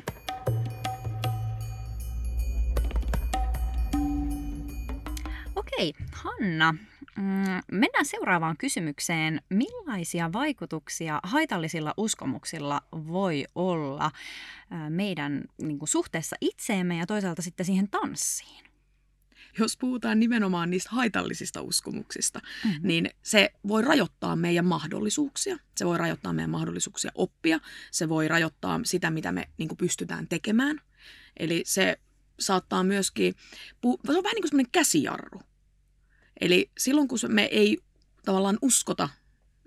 Okei, 5.56 5.92
Hanna, 6.12 6.72
mm, 7.16 7.61
mennään 7.72 8.04
seuraavaan 8.04 8.56
kysymykseen. 8.56 9.40
Millaisia 9.48 10.32
vaikutuksia 10.32 11.20
haitallisilla 11.22 11.94
uskomuksilla 11.96 12.80
voi 12.92 13.44
olla 13.54 14.11
meidän 14.88 15.44
niin 15.62 15.78
kuin, 15.78 15.88
suhteessa 15.88 16.37
itseemme 16.40 16.96
ja 16.96 17.06
toisaalta 17.06 17.42
sitten 17.42 17.66
siihen 17.66 17.90
tanssiin? 17.90 18.71
Jos 19.58 19.76
puhutaan 19.76 20.20
nimenomaan 20.20 20.70
niistä 20.70 20.90
haitallisista 20.92 21.62
uskomuksista, 21.62 22.40
mm-hmm. 22.64 22.88
niin 22.88 23.10
se 23.22 23.52
voi 23.68 23.82
rajoittaa 23.82 24.36
meidän 24.36 24.64
mahdollisuuksia. 24.64 25.58
Se 25.76 25.86
voi 25.86 25.98
rajoittaa 25.98 26.32
meidän 26.32 26.50
mahdollisuuksia 26.50 27.10
oppia. 27.14 27.60
Se 27.90 28.08
voi 28.08 28.28
rajoittaa 28.28 28.80
sitä, 28.84 29.10
mitä 29.10 29.32
me 29.32 29.48
niin 29.58 29.76
pystytään 29.78 30.28
tekemään. 30.28 30.80
Eli 31.36 31.62
se 31.66 31.98
saattaa 32.40 32.84
myöskin, 32.84 33.34
se 33.82 33.88
on 33.88 34.24
vähän 34.24 34.34
niin 34.34 34.42
kuin 34.42 34.48
semmoinen 34.48 34.72
käsijarru. 34.72 35.40
Eli 36.40 36.70
silloin, 36.78 37.08
kun 37.08 37.18
me 37.28 37.44
ei 37.44 37.78
tavallaan 38.24 38.58
uskota 38.62 39.08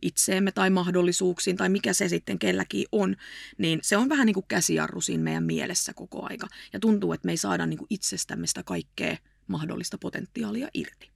itseemme 0.01 0.51
tai 0.51 0.69
mahdollisuuksiin 0.69 1.57
tai 1.57 1.69
mikä 1.69 1.93
se 1.93 2.09
sitten 2.09 2.39
kelläkin 2.39 2.85
on, 2.91 3.15
niin 3.57 3.79
se 3.83 3.97
on 3.97 4.09
vähän 4.09 4.25
niin 4.25 4.33
kuin 4.33 4.45
käsijarru 4.47 5.01
siinä 5.01 5.23
meidän 5.23 5.43
mielessä 5.43 5.93
koko 5.93 6.25
aika. 6.25 6.47
Ja 6.73 6.79
tuntuu, 6.79 7.13
että 7.13 7.25
me 7.25 7.31
ei 7.31 7.37
saada 7.37 7.65
niin 7.65 7.77
kuin 7.77 7.87
itsestämme 7.89 8.47
sitä 8.47 8.63
kaikkea 8.63 9.17
mahdollista 9.47 9.97
potentiaalia 9.97 10.67
irti. 10.73 11.11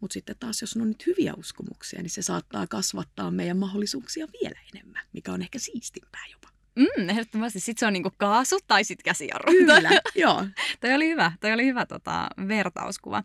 Mutta 0.00 0.14
sitten 0.14 0.36
taas, 0.40 0.60
jos 0.60 0.76
on 0.76 0.88
nyt 0.88 1.06
hyviä 1.06 1.34
uskomuksia, 1.36 2.02
niin 2.02 2.10
se 2.10 2.22
saattaa 2.22 2.66
kasvattaa 2.66 3.30
meidän 3.30 3.56
mahdollisuuksia 3.56 4.26
vielä 4.42 4.60
enemmän, 4.74 5.02
mikä 5.12 5.32
on 5.32 5.42
ehkä 5.42 5.58
siistimpää 5.58 6.24
jopa. 6.32 6.48
Mm, 6.76 7.08
ehdottomasti. 7.08 7.60
Sitten 7.60 7.80
se 7.80 7.86
on 7.86 7.92
niinku 7.92 8.10
kaasu 8.16 8.58
tai 8.66 8.84
sitten 8.84 9.04
käsijarru. 9.04 9.52
Kyllä, 9.52 9.90
joo. 10.14 10.46
toi 10.80 10.94
oli 10.94 11.08
hyvä, 11.08 11.32
toi 11.40 11.52
oli 11.52 11.66
hyvä 11.66 11.86
tota, 11.86 12.28
vertauskuva. 12.48 13.22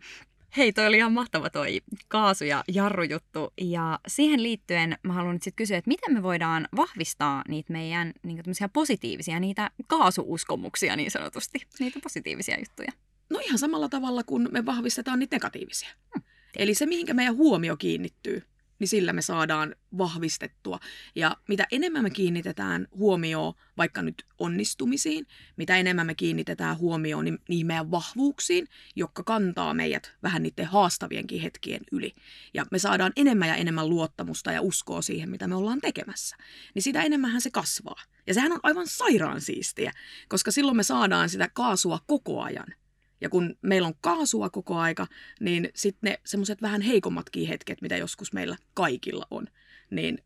Hei, 0.56 0.72
toi 0.72 0.86
oli 0.86 0.96
ihan 0.96 1.12
mahtava 1.12 1.50
toi 1.50 1.80
kaasu- 2.08 2.44
ja 2.44 2.64
jarrujuttu. 2.68 3.52
Ja 3.60 3.98
siihen 4.08 4.42
liittyen 4.42 4.98
mä 5.02 5.12
haluan 5.12 5.34
nyt 5.34 5.42
sitten 5.42 5.56
kysyä, 5.56 5.78
että 5.78 5.88
miten 5.88 6.12
me 6.12 6.22
voidaan 6.22 6.68
vahvistaa 6.76 7.42
niitä 7.48 7.72
meidän 7.72 8.12
niin 8.22 8.42
positiivisia, 8.72 9.40
niitä 9.40 9.70
kaasuuskomuksia 9.86 10.96
niin 10.96 11.10
sanotusti, 11.10 11.58
niitä 11.80 12.00
positiivisia 12.02 12.58
juttuja. 12.58 12.92
No 13.30 13.40
ihan 13.44 13.58
samalla 13.58 13.88
tavalla 13.88 14.22
kuin 14.22 14.48
me 14.52 14.66
vahvistetaan 14.66 15.18
niitä 15.18 15.36
negatiivisia. 15.36 15.88
Hmm. 16.14 16.22
Eli 16.56 16.74
se, 16.74 16.86
mihinkä 16.86 17.14
meidän 17.14 17.36
huomio 17.36 17.76
kiinnittyy, 17.76 18.42
niin 18.78 18.88
sillä 18.88 19.12
me 19.12 19.22
saadaan 19.22 19.74
vahvistettua. 19.98 20.80
Ja 21.14 21.36
mitä 21.48 21.66
enemmän 21.72 22.02
me 22.02 22.10
kiinnitetään 22.10 22.86
huomioon 22.96 23.54
vaikka 23.76 24.02
nyt 24.02 24.26
onnistumisiin, 24.38 25.26
mitä 25.56 25.76
enemmän 25.76 26.06
me 26.06 26.14
kiinnitetään 26.14 26.78
huomioon 26.78 27.24
niin 27.24 27.38
niihin 27.48 27.66
meidän 27.66 27.90
vahvuuksiin, 27.90 28.68
jotka 28.96 29.22
kantaa 29.22 29.74
meidät 29.74 30.16
vähän 30.22 30.42
niiden 30.42 30.66
haastavienkin 30.66 31.40
hetkien 31.40 31.80
yli. 31.92 32.14
Ja 32.54 32.66
me 32.70 32.78
saadaan 32.78 33.12
enemmän 33.16 33.48
ja 33.48 33.54
enemmän 33.54 33.88
luottamusta 33.88 34.52
ja 34.52 34.62
uskoa 34.62 35.02
siihen, 35.02 35.30
mitä 35.30 35.48
me 35.48 35.54
ollaan 35.54 35.80
tekemässä. 35.80 36.36
Niin 36.74 36.82
sitä 36.82 37.02
enemmän 37.02 37.40
se 37.40 37.50
kasvaa. 37.50 38.02
Ja 38.26 38.34
sehän 38.34 38.52
on 38.52 38.60
aivan 38.62 38.86
sairaan 38.86 39.40
siistiä, 39.40 39.92
koska 40.28 40.50
silloin 40.50 40.76
me 40.76 40.82
saadaan 40.82 41.28
sitä 41.28 41.48
kaasua 41.54 42.00
koko 42.06 42.42
ajan– 42.42 42.66
ja 43.20 43.28
kun 43.28 43.56
meillä 43.62 43.88
on 43.88 43.94
kaasua 44.00 44.50
koko 44.50 44.76
aika, 44.76 45.06
niin 45.40 45.68
sitten 45.74 46.10
ne 46.10 46.20
semmoiset 46.24 46.62
vähän 46.62 46.80
heikommatkin 46.80 47.48
hetket, 47.48 47.82
mitä 47.82 47.96
joskus 47.96 48.32
meillä 48.32 48.56
kaikilla 48.74 49.26
on, 49.30 49.46
niin 49.90 50.18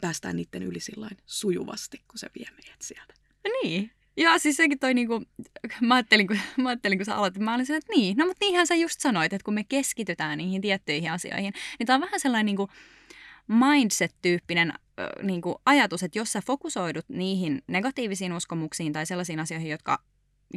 päästään 0.00 0.36
niiden 0.36 0.62
yli 0.62 0.80
sillain 0.80 1.16
sujuvasti, 1.26 2.02
kun 2.08 2.18
se 2.18 2.30
vie 2.38 2.48
meidät 2.50 2.82
sieltä. 2.82 3.14
Niin. 3.62 3.90
Ja 4.16 4.38
siis 4.38 4.56
sekin 4.56 4.78
toi 4.78 4.94
niinku, 4.94 5.22
mä 5.80 5.94
ajattelin, 5.94 6.26
kun, 6.26 6.38
mä 6.56 6.68
ajattelin, 6.68 6.98
kun 6.98 7.04
sä 7.04 7.16
aloitit, 7.16 7.42
mä 7.42 7.54
olin 7.54 7.72
että 7.72 7.92
niin, 7.96 8.16
no 8.16 8.26
mutta 8.26 8.44
niinhän 8.44 8.66
sä 8.66 8.74
just 8.74 9.00
sanoit, 9.00 9.32
että 9.32 9.44
kun 9.44 9.54
me 9.54 9.64
keskitytään 9.64 10.38
niihin 10.38 10.62
tiettyihin 10.62 11.12
asioihin, 11.12 11.52
niin 11.78 11.86
tää 11.86 11.94
on 11.94 12.00
vähän 12.00 12.20
sellainen 12.20 12.46
niinku 12.46 12.68
mindset-tyyppinen 13.48 14.72
niinku 15.22 15.60
ajatus, 15.66 16.02
että 16.02 16.18
jos 16.18 16.32
sä 16.32 16.42
fokusoidut 16.46 17.08
niihin 17.08 17.62
negatiivisiin 17.66 18.32
uskomuksiin 18.32 18.92
tai 18.92 19.06
sellaisiin 19.06 19.40
asioihin, 19.40 19.70
jotka 19.70 20.02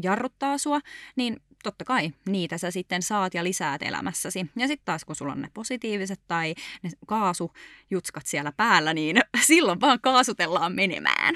jarruttaa 0.03 0.58
sua, 0.58 0.79
niin 1.15 1.41
totta 1.63 1.86
kai 1.86 2.13
niitä 2.29 2.58
sä 2.58 2.71
sitten 2.71 3.01
saat 3.01 3.34
ja 3.34 3.43
lisäät 3.43 3.81
elämässäsi. 3.81 4.45
Ja 4.55 4.67
sitten 4.67 4.86
taas 4.86 5.05
kun 5.05 5.15
sulla 5.15 5.31
on 5.31 5.41
ne 5.41 5.49
positiiviset 5.53 6.21
tai 6.27 6.55
ne 6.84 6.89
kaasujutskat 7.08 8.25
siellä 8.25 8.51
päällä, 8.51 8.93
niin 8.93 9.17
silloin 9.47 9.81
vaan 9.81 9.99
kaasutellaan 10.01 10.75
menemään. 10.75 11.36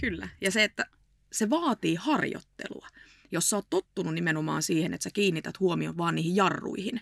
Kyllä. 0.00 0.28
Ja 0.40 0.50
se, 0.50 0.64
että 0.64 0.86
se 1.32 1.50
vaatii 1.50 1.94
harjoittelua. 1.94 2.88
Jos 3.30 3.50
sä 3.50 3.56
oot 3.56 3.70
tottunut 3.70 4.14
nimenomaan 4.14 4.62
siihen, 4.62 4.94
että 4.94 5.04
sä 5.04 5.10
kiinnität 5.10 5.60
huomioon 5.60 5.96
vaan 5.96 6.14
niihin 6.14 6.36
jarruihin, 6.36 7.00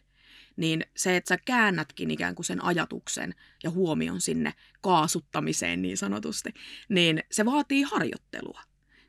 niin 0.57 0.87
se, 0.97 1.17
että 1.17 1.29
sä 1.29 1.39
käännätkin 1.45 2.11
ikään 2.11 2.35
kuin 2.35 2.47
sen 2.47 2.65
ajatuksen 2.65 3.35
ja 3.63 3.71
huomion 3.71 4.21
sinne 4.21 4.55
kaasuttamiseen 4.81 5.83
niin 5.83 5.97
sanotusti, 5.97 6.51
niin 6.89 7.23
se 7.31 7.45
vaatii 7.45 7.83
harjoittelua 7.83 8.61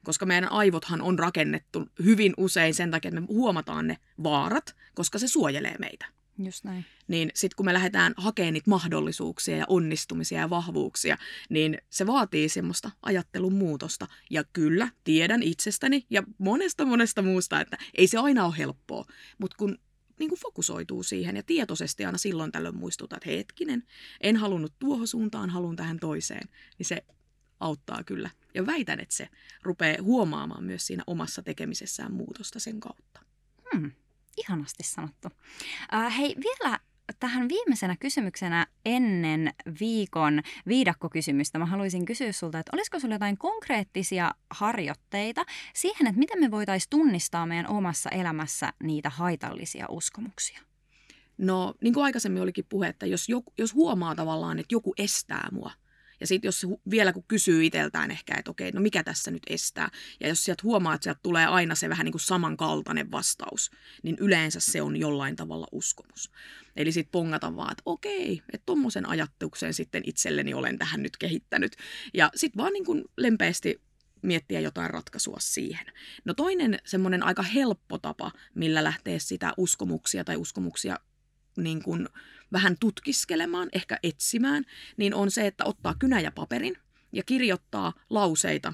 koska 0.03 0.25
meidän 0.25 0.51
aivothan 0.51 1.01
on 1.01 1.19
rakennettu 1.19 1.87
hyvin 2.03 2.33
usein 2.37 2.73
sen 2.73 2.91
takia, 2.91 3.09
että 3.09 3.21
me 3.21 3.27
huomataan 3.27 3.87
ne 3.87 3.97
vaarat, 4.23 4.75
koska 4.95 5.19
se 5.19 5.27
suojelee 5.27 5.75
meitä. 5.79 6.05
Just 6.37 6.63
näin. 6.63 6.85
Niin 7.07 7.31
sitten 7.33 7.55
kun 7.55 7.65
me 7.65 7.73
lähdetään 7.73 8.13
hakemaan 8.17 8.53
niitä 8.53 8.69
mahdollisuuksia 8.69 9.57
ja 9.57 9.65
onnistumisia 9.67 10.39
ja 10.39 10.49
vahvuuksia, 10.49 11.17
niin 11.49 11.77
se 11.89 12.07
vaatii 12.07 12.49
semmoista 12.49 12.91
ajattelun 13.01 13.53
muutosta. 13.53 14.07
Ja 14.29 14.43
kyllä, 14.43 14.89
tiedän 15.03 15.43
itsestäni 15.43 16.05
ja 16.09 16.23
monesta 16.37 16.85
monesta 16.85 17.21
muusta, 17.21 17.61
että 17.61 17.77
ei 17.97 18.07
se 18.07 18.17
aina 18.17 18.45
ole 18.45 18.57
helppoa. 18.57 19.05
Mutta 19.37 19.57
kun 19.57 19.77
niin 20.19 20.29
kuin 20.29 20.39
fokusoituu 20.39 21.03
siihen 21.03 21.35
ja 21.35 21.43
tietoisesti 21.43 22.05
aina 22.05 22.17
silloin 22.17 22.51
tällöin 22.51 22.77
muistutat, 22.77 23.17
että 23.17 23.29
hetkinen, 23.29 23.83
en 24.21 24.37
halunnut 24.37 24.73
tuohon 24.79 25.07
suuntaan, 25.07 25.49
haluan 25.49 25.75
tähän 25.75 25.99
toiseen, 25.99 26.49
niin 26.77 26.85
se 26.85 27.05
auttaa 27.63 28.03
kyllä. 28.03 28.29
Ja 28.53 28.65
väitän, 28.65 28.99
että 28.99 29.15
se 29.15 29.29
rupeaa 29.63 30.03
huomaamaan 30.03 30.63
myös 30.63 30.87
siinä 30.87 31.03
omassa 31.07 31.41
tekemisessään 31.41 32.13
muutosta 32.13 32.59
sen 32.59 32.79
kautta. 32.79 33.19
Hmm. 33.73 33.91
Ihanasti 34.37 34.83
sanottu. 34.83 35.27
Uh, 35.27 36.17
hei, 36.17 36.35
vielä 36.35 36.79
tähän 37.19 37.49
viimeisenä 37.49 37.95
kysymyksenä 37.99 38.67
ennen 38.85 39.53
viikon 39.79 40.41
viidakkokysymystä 40.67 41.59
mä 41.59 41.65
haluaisin 41.65 42.05
kysyä 42.05 42.31
sulta, 42.31 42.59
että 42.59 42.71
olisiko 42.75 42.99
sulla 42.99 43.15
jotain 43.15 43.37
konkreettisia 43.37 44.31
harjoitteita 44.49 45.45
siihen, 45.73 46.07
että 46.07 46.19
miten 46.19 46.39
me 46.39 46.51
voitaisiin 46.51 46.89
tunnistaa 46.89 47.45
meidän 47.45 47.67
omassa 47.67 48.09
elämässä 48.09 48.73
niitä 48.83 49.09
haitallisia 49.09 49.85
uskomuksia? 49.89 50.59
No, 51.37 51.73
niin 51.81 51.93
kuin 51.93 52.03
aikaisemmin 52.03 52.41
olikin 52.41 52.65
puhe, 52.69 52.87
että 52.87 53.05
jos, 53.05 53.29
joku, 53.29 53.53
jos 53.57 53.73
huomaa 53.73 54.15
tavallaan, 54.15 54.59
että 54.59 54.75
joku 54.75 54.93
estää 54.97 55.49
mua 55.51 55.71
ja 56.23 56.27
sitten 56.27 56.47
jos 56.47 56.65
vielä 56.89 57.13
kun 57.13 57.23
kysyy 57.27 57.65
itseltään 57.65 58.11
ehkä, 58.11 58.35
että 58.37 58.51
okei, 58.51 58.71
no 58.71 58.81
mikä 58.81 59.03
tässä 59.03 59.31
nyt 59.31 59.43
estää. 59.47 59.89
Ja 60.19 60.27
jos 60.27 60.43
sieltä 60.43 60.63
huomaa, 60.63 60.93
että 60.93 61.03
sieltä 61.03 61.19
tulee 61.23 61.45
aina 61.45 61.75
se 61.75 61.89
vähän 61.89 62.05
niin 62.05 62.11
kuin 62.11 62.21
samankaltainen 62.21 63.11
vastaus, 63.11 63.71
niin 64.03 64.15
yleensä 64.19 64.59
se 64.59 64.81
on 64.81 64.97
jollain 64.97 65.35
tavalla 65.35 65.67
uskomus. 65.71 66.31
Eli 66.75 66.91
sitten 66.91 67.11
pongata 67.11 67.55
vaan, 67.55 67.71
että 67.71 67.81
okei, 67.85 68.41
että 68.53 68.65
tuommoisen 68.65 69.09
ajattuksen 69.09 69.73
sitten 69.73 70.03
itselleni 70.05 70.53
olen 70.53 70.77
tähän 70.77 71.03
nyt 71.03 71.17
kehittänyt. 71.17 71.75
Ja 72.13 72.31
sitten 72.35 72.57
vaan 72.63 72.73
niin 72.73 72.85
kuin 72.85 73.03
lempeästi 73.17 73.81
miettiä 74.21 74.59
jotain 74.59 74.89
ratkaisua 74.89 75.37
siihen. 75.39 75.85
No 76.25 76.33
toinen 76.33 76.79
semmoinen 76.85 77.23
aika 77.23 77.43
helppo 77.43 77.97
tapa, 77.97 78.31
millä 78.55 78.83
lähtee 78.83 79.19
sitä 79.19 79.53
uskomuksia 79.57 80.23
tai 80.23 80.35
uskomuksia 80.35 80.99
niin 81.57 81.83
kuin 81.83 82.07
vähän 82.51 82.77
tutkiskelemaan, 82.79 83.69
ehkä 83.73 83.99
etsimään, 84.03 84.65
niin 84.97 85.13
on 85.13 85.31
se, 85.31 85.47
että 85.47 85.65
ottaa 85.65 85.95
kynä 85.99 86.19
ja 86.19 86.31
paperin 86.31 86.77
ja 87.11 87.23
kirjoittaa 87.23 87.93
lauseita 88.09 88.73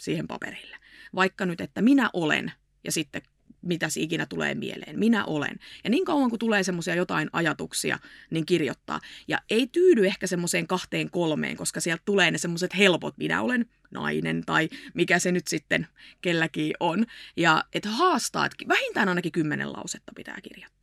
siihen 0.00 0.26
paperille. 0.26 0.76
Vaikka 1.14 1.46
nyt, 1.46 1.60
että 1.60 1.82
minä 1.82 2.10
olen 2.12 2.52
ja 2.84 2.92
sitten 2.92 3.22
mitä 3.62 3.88
ikinä 3.96 4.26
tulee 4.26 4.54
mieleen. 4.54 4.98
Minä 4.98 5.24
olen. 5.24 5.58
Ja 5.84 5.90
niin 5.90 6.04
kauan 6.04 6.30
kuin 6.30 6.40
tulee 6.40 6.62
semmoisia 6.62 6.94
jotain 6.94 7.30
ajatuksia, 7.32 7.98
niin 8.30 8.46
kirjoittaa. 8.46 9.00
Ja 9.28 9.38
ei 9.50 9.66
tyydy 9.66 10.06
ehkä 10.06 10.26
semmoiseen 10.26 10.66
kahteen 10.66 11.10
kolmeen, 11.10 11.56
koska 11.56 11.80
sieltä 11.80 12.02
tulee 12.04 12.30
ne 12.30 12.38
semmoiset 12.38 12.76
helpot, 12.76 13.18
minä 13.18 13.42
olen 13.42 13.66
nainen 13.90 14.42
tai 14.46 14.68
mikä 14.94 15.18
se 15.18 15.32
nyt 15.32 15.46
sitten 15.46 15.86
kelläkin 16.20 16.72
on. 16.80 17.06
Ja 17.36 17.64
että 17.72 17.88
haastaa, 17.88 18.46
että 18.46 18.68
vähintään 18.68 19.08
ainakin 19.08 19.32
kymmenen 19.32 19.72
lausetta 19.72 20.12
pitää 20.16 20.38
kirjoittaa 20.42 20.79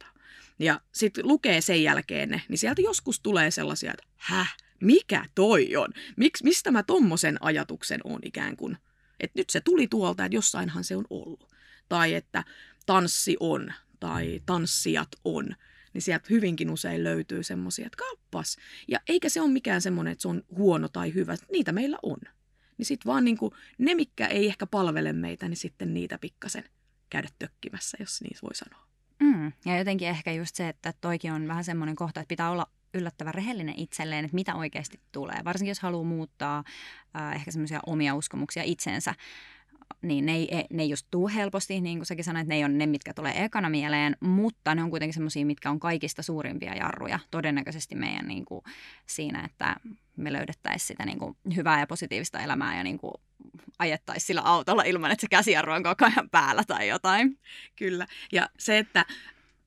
ja 0.60 0.82
sitten 0.92 1.28
lukee 1.28 1.62
sen 1.62 1.84
jälkeen 1.84 2.30
ne, 2.30 2.42
niin 2.50 2.58
sieltä 2.58 2.82
joskus 2.82 3.20
tulee 3.20 3.52
sellaisia, 3.52 3.92
että 3.92 4.08
häh, 4.16 4.56
mikä 4.82 5.26
toi 5.36 5.76
on? 5.76 5.90
Miks, 6.16 6.44
mistä 6.44 6.72
mä 6.72 6.84
tommosen 6.84 7.38
ajatuksen 7.42 8.00
on 8.04 8.20
ikään 8.24 8.58
kuin? 8.58 8.78
Että 9.20 9.40
nyt 9.40 9.50
se 9.50 9.62
tuli 9.62 9.88
tuolta, 9.88 10.26
että 10.26 10.36
jossainhan 10.36 10.84
se 10.84 10.96
on 10.96 11.06
ollut. 11.10 11.50
Tai 11.90 12.14
että 12.14 12.44
tanssi 12.86 13.38
on, 13.40 13.74
tai 14.00 14.42
tanssijat 14.46 15.10
on. 15.26 15.56
Niin 15.94 16.02
sieltä 16.02 16.28
hyvinkin 16.30 16.70
usein 16.70 17.04
löytyy 17.04 17.44
semmoisia, 17.44 17.86
että 17.86 17.98
kappas. 17.98 18.58
Ja 18.88 19.00
eikä 19.08 19.30
se 19.30 19.42
ole 19.42 19.52
mikään 19.52 19.82
semmoinen, 19.82 20.12
että 20.12 20.22
se 20.22 20.28
on 20.28 20.44
huono 20.58 20.90
tai 20.90 21.14
hyvä. 21.14 21.36
Niitä 21.52 21.72
meillä 21.72 21.98
on. 22.04 22.18
Niin 22.78 22.86
sitten 22.86 23.10
vaan 23.10 23.26
niin 23.26 23.38
kuin, 23.38 23.54
ne, 23.78 23.96
mikä 23.96 24.28
ei 24.28 24.48
ehkä 24.48 24.66
palvele 24.66 25.14
meitä, 25.14 25.48
niin 25.48 25.58
sitten 25.58 25.94
niitä 25.94 26.18
pikkasen 26.18 26.64
käydä 27.10 27.30
tökkimässä, 27.40 27.98
jos 28.00 28.22
niin 28.22 28.38
voi 28.42 28.56
sanoa. 28.56 28.87
Mm. 29.20 29.52
Ja 29.66 29.78
jotenkin 29.78 30.08
ehkä 30.08 30.32
just 30.32 30.56
se, 30.56 30.70
että 30.70 30.94
toikin 31.02 31.34
on 31.34 31.48
vähän 31.48 31.64
semmoinen 31.64 31.96
kohta, 31.96 32.20
että 32.20 32.30
pitää 32.30 32.50
olla 32.50 32.68
yllättävän 32.94 33.34
rehellinen 33.34 33.76
itselleen, 33.78 34.26
että 34.26 34.36
mitä 34.36 34.56
oikeasti 34.56 35.00
tulee. 35.12 35.38
Varsinkin 35.46 35.72
jos 35.72 35.80
haluaa 35.80 36.04
muuttaa 36.04 36.64
äh, 37.16 37.36
ehkä 37.36 37.52
semmoisia 37.52 37.80
omia 37.86 38.16
uskomuksia 38.16 38.64
itseensä, 38.64 39.14
niin 40.02 40.26
ne 40.26 40.36
ei, 40.36 40.66
ne 40.74 40.84
ei 40.84 40.90
just 40.90 41.08
tuu 41.12 41.28
helposti, 41.28 41.82
niin 41.82 41.98
kuin 41.98 42.06
säkin 42.06 42.26
sanoit, 42.26 42.42
että 42.42 42.54
ne 42.54 42.56
ei 42.56 42.64
ole 42.64 42.74
ne, 42.74 42.86
mitkä 42.86 43.14
tulee 43.14 43.44
ekana 43.44 43.70
mieleen, 43.70 44.18
mutta 44.20 44.76
ne 44.76 44.84
on 44.84 44.90
kuitenkin 44.90 45.14
semmoisia, 45.14 45.46
mitkä 45.46 45.70
on 45.70 45.80
kaikista 45.80 46.24
suurimpia 46.24 46.76
jarruja 46.76 47.20
todennäköisesti 47.32 47.96
meidän 47.96 48.28
niin 48.28 48.46
kuin, 48.46 48.62
siinä, 49.06 49.46
että 49.46 49.76
me 50.16 50.34
löydettäisiin 50.34 50.88
sitä 50.88 51.06
niin 51.06 51.20
kuin, 51.20 51.38
hyvää 51.56 51.80
ja 51.80 51.88
positiivista 51.88 52.40
elämää 52.40 52.78
ja 52.78 52.84
niin 52.84 52.98
kuin, 52.98 53.14
ajettaisiin 53.80 54.28
sillä 54.28 54.42
autolla 54.42 54.84
ilman, 54.84 55.12
että 55.12 55.22
se 55.22 55.28
käsijarru 55.28 55.74
on 55.74 55.84
koko 55.84 56.06
ajan 56.06 56.30
päällä 56.30 56.64
tai 56.68 56.88
jotain. 56.88 57.40
Kyllä. 57.76 58.08
Ja 58.32 58.50
se, 58.60 58.78
että 58.78 59.06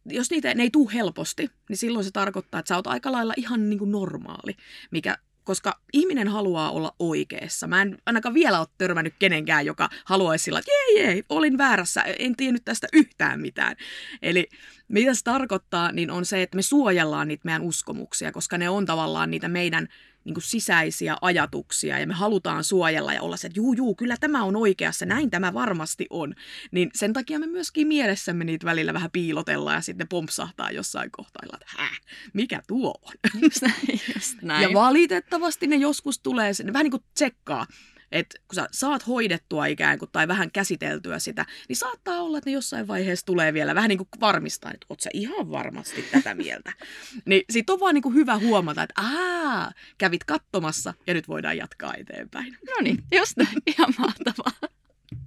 jos 0.06 0.30
niitä 0.30 0.54
ne 0.54 0.62
ei 0.62 0.70
tule 0.70 0.94
helposti, 0.94 1.50
niin 1.68 1.76
silloin 1.76 2.04
se 2.04 2.10
tarkoittaa, 2.10 2.58
että 2.58 2.68
sä 2.68 2.76
oot 2.76 2.86
aika 2.86 3.12
lailla 3.12 3.34
ihan 3.36 3.70
niin 3.70 3.78
kuin 3.78 3.92
normaali, 3.92 4.56
mikä 4.90 5.16
koska 5.44 5.80
ihminen 5.92 6.28
haluaa 6.28 6.70
olla 6.70 6.94
oikeassa. 6.98 7.66
Mä 7.66 7.82
en 7.82 7.98
ainakaan 8.06 8.34
vielä 8.34 8.60
ole 8.60 8.66
törmännyt 8.78 9.14
kenenkään, 9.18 9.66
joka 9.66 9.88
haluaisi 10.04 10.44
sillä, 10.44 10.58
että 10.58 10.70
jee, 10.70 11.04
jee, 11.04 11.22
olin 11.28 11.58
väärässä, 11.58 12.02
en 12.02 12.36
tiennyt 12.36 12.64
tästä 12.64 12.86
yhtään 12.92 13.40
mitään. 13.40 13.76
Eli 14.22 14.48
mitä 14.88 15.14
se 15.14 15.24
tarkoittaa, 15.24 15.92
niin 15.92 16.10
on 16.10 16.24
se, 16.24 16.42
että 16.42 16.56
me 16.56 16.62
suojellaan 16.62 17.28
niitä 17.28 17.42
meidän 17.44 17.62
uskomuksia, 17.62 18.32
koska 18.32 18.58
ne 18.58 18.68
on 18.68 18.86
tavallaan 18.86 19.30
niitä 19.30 19.48
meidän 19.48 19.88
niin 20.24 20.34
kuin 20.34 20.44
sisäisiä 20.44 21.16
ajatuksia 21.22 21.98
ja 21.98 22.06
me 22.06 22.14
halutaan 22.14 22.64
suojella 22.64 23.12
ja 23.12 23.22
olla 23.22 23.36
se, 23.36 23.46
että 23.46 23.58
juu, 23.58 23.72
juu, 23.72 23.94
kyllä 23.94 24.16
tämä 24.20 24.44
on 24.44 24.56
oikeassa, 24.56 25.06
näin 25.06 25.30
tämä 25.30 25.54
varmasti 25.54 26.06
on. 26.10 26.34
Niin 26.70 26.90
sen 26.94 27.12
takia 27.12 27.38
me 27.38 27.46
myöskin 27.46 27.88
mielessämme 27.88 28.44
niitä 28.44 28.66
välillä 28.66 28.94
vähän 28.94 29.10
piilotellaan 29.10 29.76
ja 29.76 29.80
sitten 29.80 30.08
pompsahtaa 30.08 30.70
jossain 30.70 31.10
kohtailla, 31.10 31.58
että 31.60 31.72
häh, 31.78 32.00
mikä 32.32 32.62
tuo 32.66 32.94
on? 33.02 33.12
Just 33.42 33.62
näin, 33.62 34.00
just 34.14 34.42
näin. 34.42 34.62
Ja 34.62 34.74
valitettavasti 34.74 35.66
ne 35.66 35.76
joskus 35.76 36.18
tulee, 36.18 36.52
ne 36.64 36.72
vähän 36.72 36.84
niin 36.84 36.90
kuin 36.90 37.04
tsekkaa, 37.14 37.66
että 38.12 38.38
kun 38.48 38.54
sä 38.54 38.68
saat 38.72 39.06
hoidettua 39.06 39.66
ikään 39.66 39.98
kuin 39.98 40.08
tai 40.12 40.28
vähän 40.28 40.50
käsiteltyä 40.50 41.18
sitä, 41.18 41.46
niin 41.68 41.76
saattaa 41.76 42.22
olla, 42.22 42.38
että 42.38 42.50
ne 42.50 42.54
jossain 42.54 42.88
vaiheessa 42.88 43.26
tulee 43.26 43.52
vielä 43.52 43.74
vähän 43.74 43.88
niin 43.88 43.98
kuin 43.98 44.08
varmistaa, 44.20 44.70
että 44.74 44.86
oot 44.88 45.00
sä 45.00 45.10
ihan 45.12 45.50
varmasti 45.50 46.02
tätä 46.02 46.34
mieltä. 46.34 46.72
niin 47.28 47.42
sit 47.50 47.70
on 47.70 47.80
vaan 47.80 47.94
niin 47.94 48.02
kuin 48.02 48.14
hyvä 48.14 48.38
huomata, 48.38 48.82
että 48.82 49.02
aa, 49.02 49.72
kävit 49.98 50.24
katsomassa 50.24 50.94
ja 51.06 51.14
nyt 51.14 51.28
voidaan 51.28 51.56
jatkaa 51.56 51.94
eteenpäin. 51.94 52.56
No 52.66 52.74
niin, 52.82 53.04
just 53.12 53.36
näin, 53.36 53.58
ihan 53.66 53.94
mahtavaa. 53.98 54.79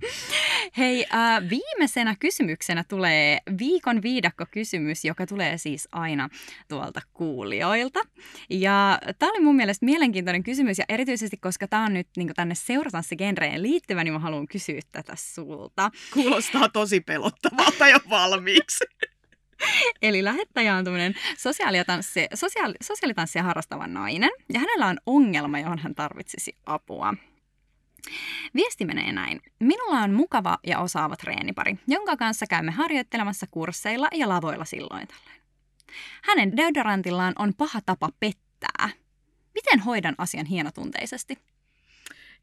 Hei, 0.78 1.06
äh, 1.14 1.50
viimeisenä 1.50 2.16
kysymyksenä 2.20 2.84
tulee 2.84 3.40
viikon 3.60 4.02
viidakko-kysymys, 4.02 5.06
joka 5.06 5.26
tulee 5.26 5.58
siis 5.58 5.88
aina 5.92 6.30
tuolta 6.68 7.02
kuulijoilta. 7.14 8.00
Ja 8.50 9.00
tämä 9.20 9.32
oli 9.32 9.40
mun 9.40 9.56
mielestä 9.56 9.86
mielenkiintoinen 9.86 10.44
kysymys, 10.44 10.78
ja 10.78 10.86
erityisesti 10.90 11.38
koska 11.38 11.68
tämä 11.68 11.86
on 11.86 11.94
nyt 11.94 12.08
niin 12.18 12.32
tänne 12.36 12.56
seuratanssigenreen 12.56 13.62
liittyvä, 13.62 14.04
niin 14.04 14.14
mä 14.14 14.20
haluan 14.20 14.48
kysyä 14.48 14.80
tätä 14.92 15.14
sulta. 15.16 15.92
Kuulostaa 16.14 16.70
tosi 16.70 17.02
pelottavalta 17.02 17.88
jo 17.88 17.98
valmiiksi. 18.10 18.86
Eli 20.02 20.24
lähettäjä 20.24 20.76
on 20.76 20.84
tämmöinen 20.84 21.16
sosiaalitanssi, 21.38 22.28
sosiaali, 22.34 22.74
sosiaalitanssia 22.82 23.44
harrastava 23.44 23.88
nainen, 23.88 24.32
ja 24.54 24.60
hänellä 24.60 24.86
on 24.88 24.98
ongelma, 25.06 25.60
johon 25.60 25.80
hän 25.80 25.96
tarvitsisi 25.96 26.56
apua. 26.66 27.14
Viesti 28.56 28.86
menee 28.86 29.12
näin. 29.12 29.42
Minulla 29.60 30.00
on 30.00 30.14
mukava 30.14 30.58
ja 30.68 30.80
osaava 30.80 31.16
treenipari, 31.16 31.80
jonka 31.88 32.18
kanssa 32.18 32.46
käymme 32.50 32.72
harjoittelemassa 32.72 33.48
kursseilla 33.52 34.08
ja 34.14 34.30
lavoilla 34.30 34.66
silloin 34.66 35.08
tällöin. 35.08 35.42
Hänen 36.24 36.58
deodorantillaan 36.58 37.34
on 37.40 37.54
paha 37.54 37.82
tapa 37.86 38.10
pettää. 38.20 38.90
Miten 39.54 39.80
hoidan 39.80 40.16
asian 40.18 40.46
hienotunteisesti? 40.46 41.38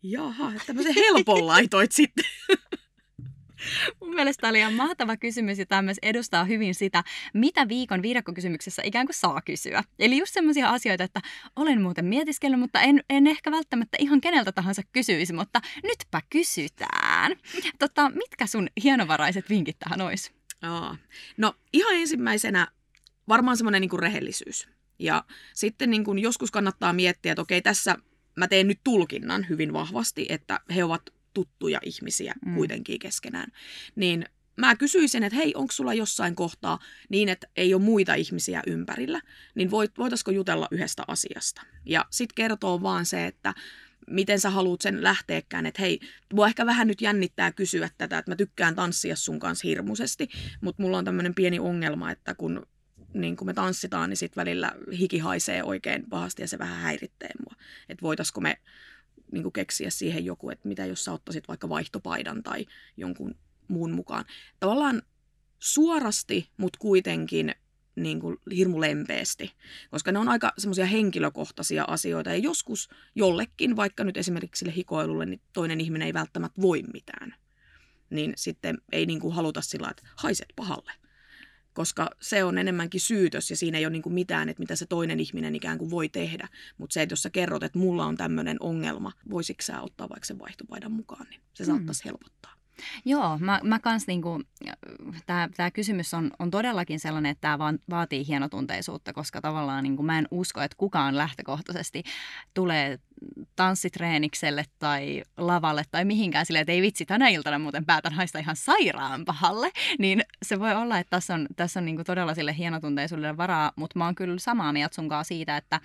Jaha, 0.03 0.53
tämmöisen 0.67 0.95
helpon 0.95 1.47
laitoit 1.47 1.93
sitten. 1.93 2.25
Mun 4.01 4.15
mielestä 4.15 4.41
tämä 4.41 4.49
oli 4.49 4.59
ihan 4.59 4.75
mahtava 4.75 5.17
kysymys 5.17 5.59
ja 5.59 5.67
tämä 5.67 5.83
myös 5.83 5.99
edustaa 6.03 6.45
hyvin 6.45 6.75
sitä, 6.75 7.05
mitä 7.35 7.69
viikon 7.69 8.03
viidakkokysymyksessä 8.03 8.83
ikään 8.85 9.07
kuin 9.07 9.17
saa 9.17 9.41
kysyä. 9.41 9.85
Eli 9.99 10.19
just 10.19 10.35
sellaisia 10.35 10.71
asioita, 10.71 11.05
että 11.05 11.21
olen 11.57 11.83
muuten 11.83 12.05
mietiskellyt, 12.05 12.61
mutta 12.61 12.81
en, 12.81 13.05
en 13.11 13.27
ehkä 13.27 13.51
välttämättä 13.51 13.97
ihan 14.01 14.21
keneltä 14.21 14.53
tahansa 14.53 14.83
kysyisi, 14.93 15.33
mutta 15.33 15.61
nytpä 15.83 16.21
kysytään. 16.31 17.37
Tota, 17.79 18.11
mitkä 18.11 18.47
sun 18.47 18.69
hienovaraiset 18.83 19.51
vinkit 19.51 19.79
tähän 19.79 20.01
olisi? 20.01 20.33
Aa. 20.63 20.97
No 21.37 21.55
ihan 21.73 21.95
ensimmäisenä 21.95 22.69
varmaan 23.29 23.57
semmoinen 23.57 23.81
niin 23.81 23.99
rehellisyys. 24.01 24.69
Ja 24.99 25.25
sitten 25.55 25.91
niin 25.91 26.05
kuin 26.05 26.19
joskus 26.19 26.51
kannattaa 26.51 26.93
miettiä, 26.93 27.33
että 27.33 27.43
okei, 27.43 27.63
tässä 27.63 27.97
mä 28.37 28.49
teen 28.49 28.69
nyt 28.69 28.81
tulkinnan 28.85 29.47
hyvin 29.49 29.73
vahvasti, 29.73 30.27
että 30.29 30.61
he 30.75 30.85
ovat 30.85 31.03
tuttuja 31.35 31.79
ihmisiä 31.85 32.35
mm. 32.47 32.55
kuitenkin 32.55 32.99
keskenään. 32.99 33.53
Niin 33.97 34.25
mä 34.57 34.77
kysyisin, 34.77 35.23
että 35.23 35.37
hei, 35.37 35.53
onko 35.55 35.73
sulla 35.73 35.95
jossain 35.95 36.35
kohtaa 36.35 36.79
niin, 37.09 37.29
että 37.29 37.47
ei 37.57 37.75
ole 37.75 37.83
muita 37.83 38.15
ihmisiä 38.15 38.63
ympärillä, 38.67 39.21
niin 39.55 39.71
voit, 39.71 39.99
voitaisiko 39.99 40.31
jutella 40.31 40.69
yhdestä 40.71 41.03
asiasta. 41.09 41.63
Ja 41.87 42.05
sitten 42.11 42.35
kertoo 42.35 42.83
vaan 42.83 43.07
se, 43.07 43.27
että 43.27 43.55
miten 44.11 44.41
sä 44.41 44.51
haluat 44.51 44.81
sen 44.81 45.03
lähteekään, 45.03 45.67
että 45.67 45.83
hei, 45.83 46.01
mua 46.33 46.47
ehkä 46.47 46.67
vähän 46.67 46.87
nyt 46.87 47.01
jännittää 47.01 47.53
kysyä 47.53 47.91
tätä, 47.99 48.19
että 48.19 48.31
mä 48.31 48.37
tykkään 48.37 48.75
tanssia 48.75 49.17
sun 49.17 49.39
kanssa 49.39 49.69
hirmuisesti, 49.69 50.29
mutta 50.61 50.83
mulla 50.83 50.99
on 50.99 51.05
tämmöinen 51.05 51.35
pieni 51.35 51.59
ongelma, 51.59 52.11
että 52.11 52.35
kun 52.35 52.67
niin 53.15 53.37
kun 53.37 53.47
me 53.47 53.55
tanssitaan, 53.55 54.11
niin 54.11 54.17
sitten 54.17 54.41
välillä 54.41 54.73
hiki 54.99 55.19
haisee 55.19 55.65
oikein 55.65 56.05
pahasti 56.11 56.43
ja 56.43 56.49
se 56.49 56.59
vähän 56.59 56.81
häiritsee 56.81 57.31
mua. 57.45 57.55
Että 57.89 58.03
voitaisiko 58.03 58.41
me 58.41 58.57
niin 59.33 59.53
keksiä 59.53 59.91
siihen 59.91 60.25
joku, 60.25 60.51
että 60.51 60.69
mitä 60.69 60.87
jos 60.87 61.05
sä 61.05 61.13
ottaisit 61.13 61.49
vaikka 61.49 61.69
vaihtopaidan 61.69 62.43
tai 62.43 62.67
jonkun 62.97 63.35
muun 63.69 63.91
mukaan. 63.91 64.25
Tavallaan 64.61 65.03
suorasti, 65.59 66.49
mutta 66.57 66.79
kuitenkin 66.79 67.55
niin 67.97 68.21
kuin 68.21 68.37
hirmu 68.57 68.81
lempeästi, 68.81 69.53
koska 69.91 70.13
ne 70.13 70.19
on 70.19 70.29
aika 70.29 70.53
semmoisia 70.59 70.87
henkilökohtaisia 70.87 71.85
asioita 71.89 72.31
ja 72.31 72.37
joskus 72.37 72.89
jollekin, 73.15 73.77
vaikka 73.77 74.05
nyt 74.05 74.17
esimerkiksi 74.17 74.59
sille 74.59 74.77
hikoilulle, 74.77 75.27
niin 75.27 75.41
toinen 75.53 75.81
ihminen 75.81 76.07
ei 76.07 76.15
välttämättä 76.15 76.63
voi 76.63 76.83
mitään. 76.93 77.35
Niin 78.11 78.33
sitten 78.37 78.79
ei 78.93 79.07
niin 79.07 79.21
kuin 79.21 79.35
haluta 79.35 79.61
sillä 79.61 79.89
että 79.91 80.03
haiset 80.17 80.49
pahalle. 80.57 80.93
Koska 81.75 82.11
se 82.21 82.45
on 82.45 82.59
enemmänkin 82.59 83.01
syytös 83.01 83.51
ja 83.51 83.57
siinä 83.57 83.79
ei 83.79 83.87
ole 83.87 83.93
niin 83.93 84.03
kuin 84.03 84.13
mitään, 84.13 84.49
että 84.49 84.61
mitä 84.61 84.77
se 84.77 84.87
toinen 84.87 85.21
ihminen 85.21 85.55
ikään 85.55 85.79
kuin 85.79 85.91
voi 85.91 86.09
tehdä. 86.09 86.49
Mutta 86.79 86.95
se, 86.95 87.03
että 87.03 87.13
jos 87.13 87.23
sä 87.23 87.31
kerrot, 87.31 87.63
että 87.63 87.79
mulla 87.79 88.07
on 88.07 88.17
tämmöinen 88.17 88.57
ongelma, 88.61 89.13
voisitko 89.31 89.63
sä 89.63 89.81
ottaa 89.81 90.09
vaikka 90.09 90.27
sen 90.27 90.39
vaihtopaidan 90.39 90.93
mukaan, 90.93 91.27
niin 91.31 91.41
se 91.55 91.65
saattaisi 91.65 92.05
mm. 92.05 92.09
helpottaa. 92.09 92.60
Joo, 93.05 93.39
mä, 93.39 93.61
mä 93.63 93.79
kans 93.79 94.07
niinku, 94.07 94.43
tämä 95.27 95.71
kysymys 95.71 96.15
on, 96.15 96.31
on 96.39 96.51
todellakin 96.51 97.01
sellainen, 97.01 97.31
että 97.31 97.41
tämä 97.41 97.75
vaatii 97.91 98.27
hienotunteisuutta, 98.27 99.13
koska 99.13 99.41
tavallaan 99.41 99.83
niinku, 99.85 100.03
mä 100.03 100.19
en 100.19 100.29
usko, 100.31 100.61
että 100.61 100.77
kukaan 100.77 101.17
lähtökohtaisesti 101.17 102.03
tulee 102.55 102.99
tanssitreenikselle 103.57 104.65
tai 104.79 105.23
lavalle 105.37 105.83
tai 105.91 106.05
mihinkään 106.05 106.47
silleen, 106.47 106.61
että 106.61 106.73
ei 106.73 106.83
vitsi, 106.83 107.07
tänä 107.07 107.29
iltana 107.29 107.59
muuten 107.59 107.87
päätän 107.87 108.13
haista 108.13 108.39
ihan 108.39 108.57
sairaan 108.57 109.25
pahalle, 109.25 109.71
niin 109.99 110.23
se 110.43 110.61
voi 110.61 110.75
olla, 110.75 110.99
että 110.99 111.11
tässä 111.11 111.35
on, 111.35 111.47
tässä 111.57 111.81
on 111.81 111.85
niinku 111.85 112.05
todella 112.05 112.35
sille 112.35 112.57
hienotunteisuudelle 112.57 113.37
varaa, 113.37 113.73
mutta 113.77 113.99
mä 113.99 114.05
oon 114.05 114.15
kyllä 114.15 114.39
samaa 114.39 114.73
mieltä 114.73 114.95
sunkaan 114.95 115.25
siitä, 115.25 115.57
että, 115.57 115.81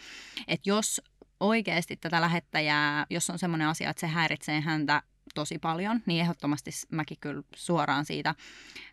että 0.47 0.69
jos 0.69 1.01
oikeasti 1.39 1.97
tätä 1.97 2.21
lähettäjää, 2.21 3.05
jos 3.09 3.29
on 3.29 3.39
semmoinen 3.39 3.67
asia, 3.67 3.89
että 3.89 4.01
se 4.01 4.07
häiritsee 4.07 4.61
häntä 4.61 5.01
tosi 5.35 5.59
paljon, 5.59 6.01
niin 6.05 6.21
ehdottomasti 6.21 6.71
mäkin 6.91 7.17
kyllä 7.21 7.43
suoraan 7.55 8.05
siitä 8.05 8.35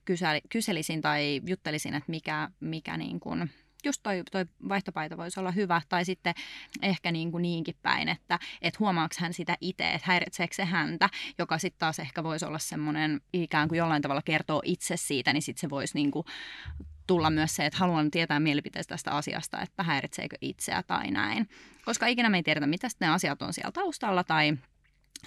kyseli, 0.05 0.41
kyselisin 0.49 1.01
tai 1.01 1.41
juttelisin, 1.47 1.95
että 1.95 2.11
mikä, 2.11 2.51
mikä 2.61 2.97
niin 2.97 3.21
kuin, 3.21 3.51
just 3.85 4.01
toi, 4.03 4.23
toi 4.33 4.47
vaihtopaita 4.69 5.17
voisi 5.17 5.41
olla 5.41 5.51
hyvä, 5.51 5.83
tai 5.89 6.05
sitten 6.05 6.35
ehkä 6.83 7.13
niin 7.13 7.31
kuin 7.31 7.43
niinkin 7.43 7.77
päin, 7.83 8.09
että 8.09 8.39
et 8.63 8.79
huomaako 8.79 9.15
hän 9.19 9.33
sitä 9.33 9.57
itse, 9.61 9.93
että 9.93 10.07
häiritseekö 10.07 10.55
se 10.55 10.65
häntä, 10.65 11.09
joka 11.39 11.59
sitten 11.59 11.79
taas 11.79 11.99
ehkä 11.99 12.25
voisi 12.25 12.45
olla 12.45 12.59
semmoinen 12.59 13.21
ikään 13.33 13.69
kuin 13.69 13.79
jollain 13.79 14.03
tavalla 14.03 14.23
kertoo 14.23 14.63
itse 14.65 14.97
siitä, 14.97 15.33
niin 15.33 15.43
sitten 15.43 15.61
se 15.61 15.71
voisi 15.71 15.95
niin 15.95 16.11
kuin 16.11 16.25
tulla 17.07 17.31
myös 17.31 17.57
se, 17.57 17.67
että 17.67 17.79
haluan 17.79 18.11
tietää 18.11 18.41
mielipiteestä 18.41 18.95
tästä 18.95 19.11
asiasta, 19.11 19.61
että 19.61 19.83
häiritseekö 19.83 20.37
itseä 20.41 20.83
tai 20.83 21.11
näin. 21.11 21.49
Koska 21.85 22.07
ikinä 22.07 22.29
me 22.29 22.37
ei 22.37 22.43
tiedetä, 22.43 22.67
mitä 22.67 22.89
ne 23.01 23.09
asiat 23.09 23.43
on 23.43 23.53
siellä 23.53 23.73
taustalla 23.73 24.25
tai 24.25 24.57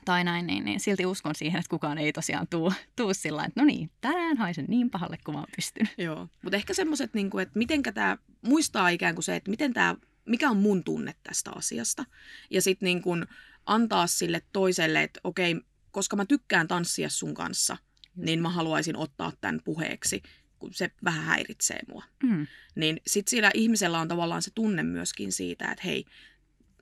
tai 0.05 0.23
näin, 0.23 0.47
niin, 0.47 0.65
niin 0.65 0.79
silti 0.79 1.05
uskon 1.05 1.35
siihen, 1.35 1.59
että 1.59 1.69
kukaan 1.69 1.97
ei 1.97 2.13
tosiaan 2.13 2.47
tuu, 2.47 2.73
tuu 2.95 3.13
sillä 3.13 3.45
että 3.45 3.61
no 3.61 3.65
niin, 3.65 3.91
tänään 4.01 4.37
haisen 4.37 4.65
niin 4.67 4.89
pahalle 4.89 5.17
kuin 5.25 5.35
vaan 5.35 5.47
pystyn. 5.55 5.89
Joo, 5.97 6.27
mutta 6.41 6.57
ehkä 6.57 6.73
semmoiset, 6.73 7.13
niin 7.13 7.29
kuin, 7.29 7.43
että 7.43 7.59
miten 7.59 7.83
tämä 7.83 8.17
muistaa 8.41 8.89
ikään 8.89 9.15
kuin 9.15 9.23
se, 9.23 9.35
että 9.35 9.49
miten 9.49 9.73
tämä, 9.73 9.95
mikä 10.25 10.49
on 10.49 10.57
mun 10.57 10.83
tunne 10.83 11.15
tästä 11.23 11.51
asiasta. 11.55 12.05
Ja 12.49 12.61
sitten 12.61 12.85
niin 12.87 13.01
kuin 13.01 13.25
antaa 13.65 14.07
sille 14.07 14.41
toiselle, 14.53 15.03
että 15.03 15.19
okei, 15.23 15.55
koska 15.91 16.15
mä 16.15 16.25
tykkään 16.25 16.67
tanssia 16.67 17.09
sun 17.09 17.33
kanssa, 17.33 17.77
niin 18.15 18.41
mä 18.41 18.49
haluaisin 18.49 18.97
ottaa 18.97 19.31
tämän 19.41 19.61
puheeksi, 19.63 20.23
kun 20.59 20.73
se 20.73 20.91
vähän 21.03 21.23
häiritsee 21.23 21.79
mua. 21.87 22.03
Mm. 22.23 22.47
Niin 22.75 23.01
sitten 23.07 23.29
sillä 23.29 23.51
ihmisellä 23.53 23.99
on 23.99 24.07
tavallaan 24.07 24.41
se 24.41 24.51
tunne 24.55 24.83
myöskin 24.83 25.31
siitä, 25.31 25.71
että 25.71 25.83
hei, 25.85 26.05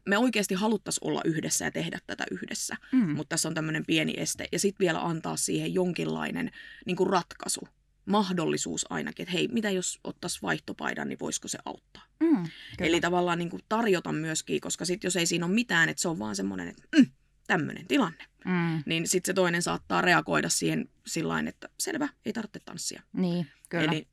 me 0.05 0.17
oikeasti 0.17 0.53
haluttaisiin 0.55 1.07
olla 1.07 1.21
yhdessä 1.25 1.65
ja 1.65 1.71
tehdä 1.71 1.99
tätä 2.07 2.25
yhdessä, 2.31 2.75
mm. 2.91 3.09
mutta 3.09 3.29
tässä 3.29 3.47
on 3.47 3.53
tämmöinen 3.53 3.85
pieni 3.85 4.13
este. 4.17 4.47
Ja 4.51 4.59
sitten 4.59 4.85
vielä 4.85 5.01
antaa 5.01 5.37
siihen 5.37 5.73
jonkinlainen 5.73 6.51
niin 6.85 6.95
kuin 6.95 7.09
ratkaisu, 7.09 7.61
mahdollisuus 8.05 8.85
ainakin, 8.89 9.23
että 9.23 9.33
hei, 9.33 9.47
mitä 9.47 9.69
jos 9.69 9.99
ottaisi 10.03 10.39
vaihtopaidan, 10.41 11.09
niin 11.09 11.19
voisiko 11.19 11.47
se 11.47 11.57
auttaa. 11.65 12.03
Mm, 12.19 12.43
Eli 12.79 13.01
tavallaan 13.01 13.37
niin 13.37 13.49
kuin 13.49 13.63
tarjota 13.69 14.11
myöskin, 14.11 14.61
koska 14.61 14.85
sitten 14.85 15.07
jos 15.07 15.15
ei 15.15 15.25
siinä 15.25 15.45
ole 15.45 15.53
mitään, 15.53 15.89
että 15.89 16.01
se 16.01 16.07
on 16.07 16.19
vaan 16.19 16.35
semmoinen, 16.35 16.67
että 16.67 16.83
mm, 16.97 17.05
tämmöinen 17.47 17.87
tilanne, 17.87 18.25
mm. 18.45 18.83
niin 18.85 19.07
sitten 19.07 19.29
se 19.29 19.33
toinen 19.33 19.61
saattaa 19.61 20.01
reagoida 20.01 20.49
siihen 20.49 20.89
sillä 21.07 21.39
että 21.47 21.69
selvä, 21.79 22.09
ei 22.25 22.33
tarvitse 22.33 22.59
tanssia. 22.59 23.03
Niin, 23.13 23.47
kyllä. 23.69 23.83
Eli 23.83 24.07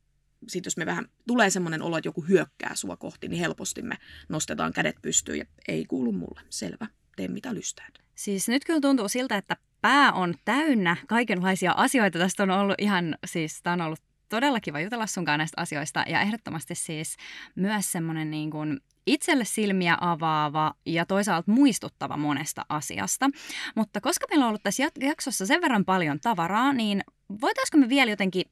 sitten 0.47 0.67
jos 0.69 0.77
me 0.77 0.85
vähän 0.85 1.05
tulee 1.27 1.49
semmoinen 1.49 1.81
olo, 1.81 1.97
että 1.97 2.07
joku 2.07 2.21
hyökkää 2.21 2.75
sua 2.75 2.97
kohti, 2.97 3.27
niin 3.27 3.39
helposti 3.39 3.81
me 3.81 3.97
nostetaan 4.29 4.73
kädet 4.73 4.95
pystyyn 5.01 5.37
ja 5.37 5.45
ei 5.67 5.85
kuulu 5.85 6.11
mulle. 6.11 6.41
Selvä, 6.49 6.87
tee 7.15 7.27
mitä 7.27 7.53
lystäät. 7.53 7.93
Siis 8.15 8.47
nyt 8.47 8.65
kyllä 8.65 8.81
tuntuu 8.81 9.09
siltä, 9.09 9.37
että 9.37 9.57
pää 9.81 10.11
on 10.11 10.33
täynnä 10.45 10.97
kaikenlaisia 11.07 11.71
asioita. 11.71 12.19
Tästä 12.19 12.43
on 12.43 12.51
ollut 12.51 12.75
ihan, 12.77 13.17
siis 13.25 13.61
tämä 13.63 13.73
on 13.73 13.81
ollut 13.81 13.99
todella 14.29 14.59
kiva 14.59 14.79
jutella 14.79 15.07
sunkaan 15.07 15.37
näistä 15.37 15.61
asioista 15.61 16.03
ja 16.07 16.21
ehdottomasti 16.21 16.75
siis 16.75 17.17
myös 17.55 17.91
semmoinen 17.91 18.31
niin 18.31 18.51
kuin 18.51 18.79
itselle 19.05 19.45
silmiä 19.45 19.97
avaava 20.01 20.73
ja 20.85 21.05
toisaalta 21.05 21.51
muistuttava 21.51 22.17
monesta 22.17 22.65
asiasta. 22.69 23.29
Mutta 23.75 24.01
koska 24.01 24.25
meillä 24.29 24.45
on 24.45 24.49
ollut 24.49 24.63
tässä 24.63 24.83
jaksossa 24.99 25.45
sen 25.45 25.61
verran 25.61 25.85
paljon 25.85 26.19
tavaraa, 26.19 26.73
niin 26.73 27.03
voitaisiko 27.41 27.77
me 27.77 27.89
vielä 27.89 28.11
jotenkin 28.11 28.43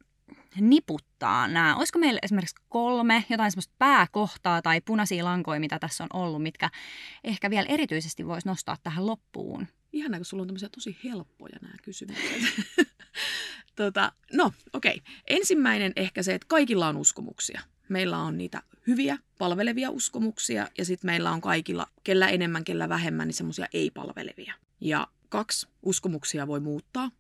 niputtaa 0.60 1.48
nämä? 1.48 1.76
Olisiko 1.76 2.00
meillä 2.00 2.20
esimerkiksi 2.24 2.56
kolme 2.70 3.26
jotain 3.30 3.52
semmoista 3.52 3.74
pääkohtaa 3.78 4.62
tai 4.62 4.82
punaisia 4.82 5.26
lankoja, 5.26 5.60
mitä 5.60 5.80
tässä 5.80 6.04
on 6.04 6.10
ollut, 6.14 6.44
mitkä 6.44 6.70
ehkä 7.24 7.50
vielä 7.50 7.68
erityisesti 7.70 8.28
voisi 8.28 8.48
nostaa 8.48 8.78
tähän 8.84 9.08
loppuun? 9.08 9.68
Ihan 9.94 10.12
kun 10.12 10.26
sulla 10.26 10.42
on 10.42 10.48
tämmöisiä 10.48 10.70
tosi 10.70 10.98
helppoja 11.04 11.60
nämä 11.62 11.74
kysymykset. 11.84 12.42
tota, 13.76 14.12
no, 14.34 14.52
okei. 14.74 14.96
Okay. 14.96 15.14
Ensimmäinen 15.28 15.94
ehkä 15.96 16.24
se, 16.24 16.34
että 16.34 16.48
kaikilla 16.48 16.88
on 16.88 16.98
uskomuksia. 16.98 17.62
Meillä 17.90 18.18
on 18.18 18.38
niitä 18.38 18.64
hyviä, 18.88 19.18
palvelevia 19.38 19.90
uskomuksia 19.90 20.68
ja 20.78 20.86
sitten 20.86 21.08
meillä 21.08 21.32
on 21.32 21.42
kaikilla, 21.42 21.88
kellä 22.04 22.30
enemmän, 22.30 22.64
kellä 22.64 22.90
vähemmän, 22.90 23.28
niin 23.28 23.36
semmoisia 23.36 23.68
ei-palvelevia. 23.74 24.54
Ja 24.82 25.08
kaksi, 25.30 25.68
uskomuksia 25.84 26.48
voi 26.48 26.60
muuttaa. 26.60 27.12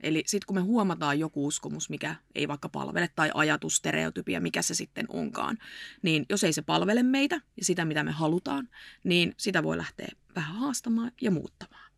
Eli 0.00 0.22
sitten 0.26 0.46
kun 0.46 0.56
me 0.56 0.60
huomataan 0.60 1.18
joku 1.18 1.46
uskomus, 1.46 1.90
mikä 1.90 2.16
ei 2.34 2.48
vaikka 2.48 2.68
palvele, 2.68 3.08
tai 3.16 3.30
ajatus, 3.34 3.76
stereotypia, 3.76 4.40
mikä 4.40 4.62
se 4.62 4.74
sitten 4.74 5.06
onkaan, 5.08 5.58
niin 6.02 6.26
jos 6.28 6.44
ei 6.44 6.52
se 6.52 6.62
palvele 6.62 7.02
meitä 7.02 7.40
ja 7.56 7.64
sitä, 7.64 7.84
mitä 7.84 8.04
me 8.04 8.12
halutaan, 8.12 8.68
niin 9.04 9.34
sitä 9.36 9.62
voi 9.62 9.76
lähteä 9.76 10.08
vähän 10.34 10.54
haastamaan 10.54 11.12
ja 11.20 11.30
muuttamaan. 11.30 11.92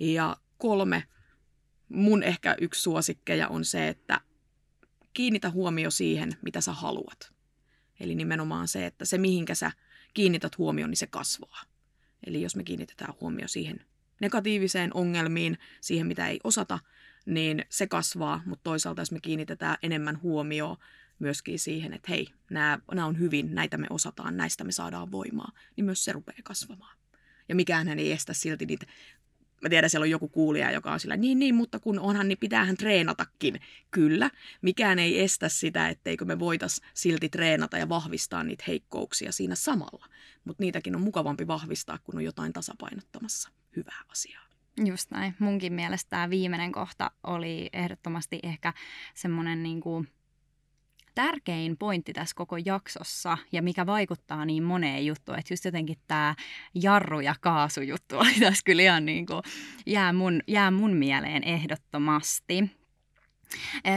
Ja 0.00 0.36
kolme, 0.58 1.02
mun 1.88 2.22
ehkä 2.22 2.56
yksi 2.60 2.80
suosikkeja 2.80 3.48
on 3.48 3.64
se, 3.64 3.88
että 3.88 4.20
kiinnitä 5.12 5.50
huomio 5.50 5.90
siihen, 5.90 6.32
mitä 6.42 6.60
sä 6.60 6.72
haluat. 6.72 7.32
Eli 8.00 8.14
nimenomaan 8.14 8.68
se, 8.68 8.86
että 8.86 9.04
se 9.04 9.18
mihinkä 9.18 9.54
sä 9.54 9.72
kiinnität 10.14 10.58
huomioon, 10.58 10.90
niin 10.90 10.96
se 10.96 11.06
kasvaa. 11.06 11.62
Eli 12.26 12.42
jos 12.42 12.56
me 12.56 12.64
kiinnitetään 12.64 13.14
huomio 13.20 13.48
siihen 13.48 13.86
negatiiviseen 14.20 14.90
ongelmiin, 14.94 15.58
siihen 15.80 16.06
mitä 16.06 16.28
ei 16.28 16.40
osata, 16.44 16.78
niin 17.26 17.64
se 17.68 17.86
kasvaa, 17.86 18.42
mutta 18.46 18.62
toisaalta 18.62 19.02
jos 19.02 19.12
me 19.12 19.20
kiinnitetään 19.20 19.76
enemmän 19.82 20.22
huomioon 20.22 20.76
myöskin 21.18 21.58
siihen, 21.58 21.92
että 21.92 22.08
hei, 22.08 22.28
nämä, 22.50 22.78
nämä 22.94 23.06
on 23.06 23.18
hyvin, 23.18 23.54
näitä 23.54 23.76
me 23.76 23.86
osataan, 23.90 24.36
näistä 24.36 24.64
me 24.64 24.72
saadaan 24.72 25.10
voimaa, 25.12 25.52
niin 25.76 25.84
myös 25.84 26.04
se 26.04 26.12
rupeaa 26.12 26.38
kasvamaan. 26.44 26.96
Ja 27.48 27.54
mikään 27.54 27.88
ei 27.88 28.12
estä 28.12 28.32
silti 28.32 28.66
niitä 28.66 28.86
mä 29.62 29.68
tiedän, 29.68 29.90
siellä 29.90 30.04
on 30.04 30.10
joku 30.10 30.28
kuulija, 30.28 30.70
joka 30.70 30.92
on 30.92 31.00
sillä, 31.00 31.16
niin 31.16 31.38
niin, 31.38 31.54
mutta 31.54 31.80
kun 31.80 31.98
onhan, 31.98 32.28
niin 32.28 32.38
pitäähän 32.38 32.76
treenatakin. 32.76 33.60
Kyllä, 33.90 34.30
mikään 34.62 34.98
ei 34.98 35.20
estä 35.20 35.48
sitä, 35.48 35.88
etteikö 35.88 36.24
me 36.24 36.38
voitais 36.38 36.80
silti 36.94 37.28
treenata 37.28 37.78
ja 37.78 37.88
vahvistaa 37.88 38.44
niitä 38.44 38.64
heikkouksia 38.68 39.32
siinä 39.32 39.54
samalla. 39.54 40.06
Mutta 40.44 40.62
niitäkin 40.62 40.96
on 40.96 41.02
mukavampi 41.02 41.46
vahvistaa, 41.46 41.98
kun 41.98 42.16
on 42.16 42.24
jotain 42.24 42.52
tasapainottamassa 42.52 43.50
hyvää 43.76 44.02
asiaa. 44.08 44.42
Just 44.84 45.10
näin. 45.10 45.34
Munkin 45.38 45.72
mielestä 45.72 46.10
tämä 46.10 46.30
viimeinen 46.30 46.72
kohta 46.72 47.10
oli 47.22 47.70
ehdottomasti 47.72 48.40
ehkä 48.42 48.72
semmoinen 49.14 49.62
niin 49.62 49.80
kuin 49.80 50.08
tärkein 51.14 51.76
pointti 51.76 52.12
tässä 52.12 52.36
koko 52.36 52.56
jaksossa 52.64 53.38
ja 53.52 53.62
mikä 53.62 53.86
vaikuttaa 53.86 54.44
niin 54.44 54.62
moneen 54.62 55.06
juttuun, 55.06 55.38
että 55.38 55.52
just 55.52 55.64
jotenkin 55.64 55.96
tämä 56.06 56.34
jarru- 56.74 57.20
ja 57.20 57.34
kaasujuttu 57.40 58.18
oli 58.18 58.34
tässä 58.40 58.62
kyllä 58.64 58.82
ihan 58.82 59.06
niin 59.06 59.26
kuin, 59.26 59.42
jää, 59.86 60.12
mun, 60.12 60.40
jää 60.46 60.70
mun 60.70 60.96
mieleen 60.96 61.44
ehdottomasti. 61.44 62.70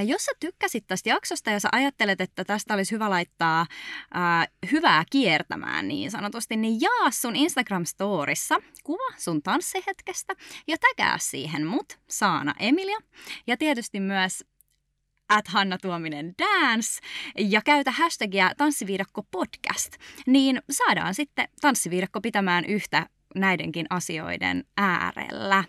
Jos 0.06 0.26
sä 0.26 0.32
tykkäsit 0.40 0.88
tästä 0.88 1.10
jaksosta 1.10 1.52
ja 1.52 1.60
sä 1.60 1.70
ajattelet, 1.72 2.22
että 2.22 2.46
tästä 2.46 2.74
olisi 2.74 2.92
hyvä 2.92 3.10
laittaa 3.10 3.66
ää, 4.14 4.48
hyvää 4.72 5.04
kiertämään 5.12 5.88
niin 5.88 6.12
sanotusti, 6.12 6.58
niin 6.58 6.82
jaa 6.82 7.12
sun 7.12 7.36
Instagram-storissa 7.36 8.62
kuva 8.84 9.14
sun 9.18 9.44
tanssihetkestä 9.44 10.36
ja 10.68 10.78
tägää 10.78 11.18
siihen 11.18 11.66
mut, 11.68 12.00
Saana 12.10 12.54
Emilia. 12.60 12.98
Ja 13.48 13.58
tietysti 13.58 14.00
myös 14.00 14.44
at 15.30 15.48
Hanna 15.48 15.78
Tuominen 15.78 16.34
Dance 16.40 17.00
ja 17.38 17.62
käytä 17.66 17.92
hashtagia 17.92 18.52
tanssiviidakko 18.58 19.24
podcast, 19.32 19.94
niin 20.28 20.62
saadaan 20.70 21.16
sitten 21.16 21.48
tanssiviidakko 21.62 22.22
pitämään 22.22 22.66
yhtä 22.66 23.10
näidenkin 23.36 23.86
asioiden 23.90 24.64
äärellä. 24.78 25.64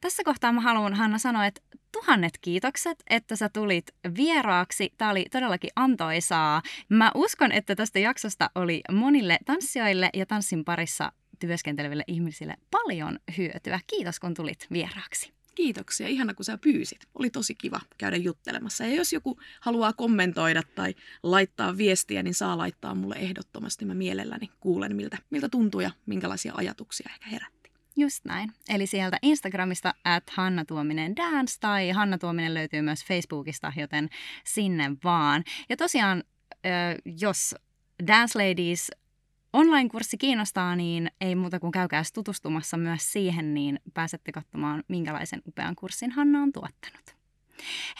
Tässä 0.00 0.22
kohtaa 0.24 0.52
mä 0.52 0.60
haluan 0.60 0.94
Hanna 0.94 1.18
sanoa, 1.18 1.46
että 1.46 1.60
tuhannet 1.92 2.38
kiitokset, 2.40 3.02
että 3.10 3.36
sä 3.36 3.48
tulit 3.48 3.86
vieraaksi. 4.16 4.92
Tämä 4.98 5.10
oli 5.10 5.26
todellakin 5.30 5.70
antoisaa. 5.76 6.62
Mä 6.88 7.10
uskon, 7.14 7.52
että 7.52 7.76
tästä 7.76 7.98
jaksosta 7.98 8.50
oli 8.54 8.80
monille 8.92 9.38
tanssijoille 9.44 10.10
ja 10.14 10.26
tanssin 10.26 10.64
parissa 10.64 11.12
työskenteleville 11.38 12.04
ihmisille 12.06 12.54
paljon 12.70 13.18
hyötyä. 13.38 13.80
Kiitos, 13.86 14.20
kun 14.20 14.34
tulit 14.34 14.66
vieraaksi. 14.72 15.33
Kiitoksia. 15.54 16.08
Ihana, 16.08 16.34
kun 16.34 16.44
sä 16.44 16.58
pyysit. 16.58 17.08
Oli 17.14 17.30
tosi 17.30 17.54
kiva 17.54 17.80
käydä 17.98 18.16
juttelemassa. 18.16 18.84
Ja 18.84 18.94
jos 18.94 19.12
joku 19.12 19.40
haluaa 19.60 19.92
kommentoida 19.92 20.62
tai 20.74 20.94
laittaa 21.22 21.76
viestiä, 21.76 22.22
niin 22.22 22.34
saa 22.34 22.58
laittaa 22.58 22.94
mulle 22.94 23.16
ehdottomasti. 23.16 23.84
Mä 23.84 23.94
mielelläni 23.94 24.50
kuulen, 24.60 24.96
miltä, 24.96 25.18
miltä 25.30 25.48
tuntuu 25.48 25.80
ja 25.80 25.90
minkälaisia 26.06 26.52
ajatuksia 26.56 27.10
ehkä 27.12 27.26
herätti. 27.26 27.72
Just 27.96 28.24
näin. 28.24 28.52
Eli 28.68 28.86
sieltä 28.86 29.18
Instagramista 29.22 29.94
at 30.04 30.30
Hanna 30.30 30.64
Tuominen 30.64 31.16
Dance 31.16 31.56
tai 31.60 31.90
Hanna 31.90 32.18
Tuominen 32.18 32.54
löytyy 32.54 32.82
myös 32.82 33.04
Facebookista, 33.04 33.72
joten 33.76 34.08
sinne 34.44 34.92
vaan. 35.04 35.44
Ja 35.68 35.76
tosiaan, 35.76 36.24
jos 37.20 37.54
Dance 38.06 38.38
Ladies 38.38 38.90
online-kurssi 39.54 40.18
kiinnostaa, 40.18 40.76
niin 40.76 41.10
ei 41.20 41.34
muuta 41.34 41.60
kuin 41.60 41.72
käykää 41.72 42.02
tutustumassa 42.14 42.76
myös 42.76 43.12
siihen, 43.12 43.54
niin 43.54 43.80
pääsette 43.94 44.32
katsomaan, 44.32 44.84
minkälaisen 44.88 45.42
upean 45.46 45.76
kurssin 45.76 46.10
Hanna 46.10 46.42
on 46.42 46.52
tuottanut. 46.52 47.16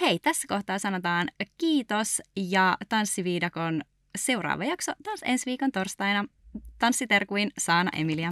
Hei, 0.01 0.19
tässä 0.19 0.49
kohtaa 0.49 0.79
sanotaan 0.79 1.29
kiitos 1.59 2.23
ja 2.37 2.77
Tanssiviidakon 2.89 3.83
seuraava 4.19 4.65
jakso 4.65 4.93
taas 5.03 5.21
ensi 5.25 5.47
viikon 5.47 5.73
torstaina. 5.73 6.25
Tanssiterkuin 6.79 7.51
Saana 7.59 7.91
Emilia. 7.97 8.31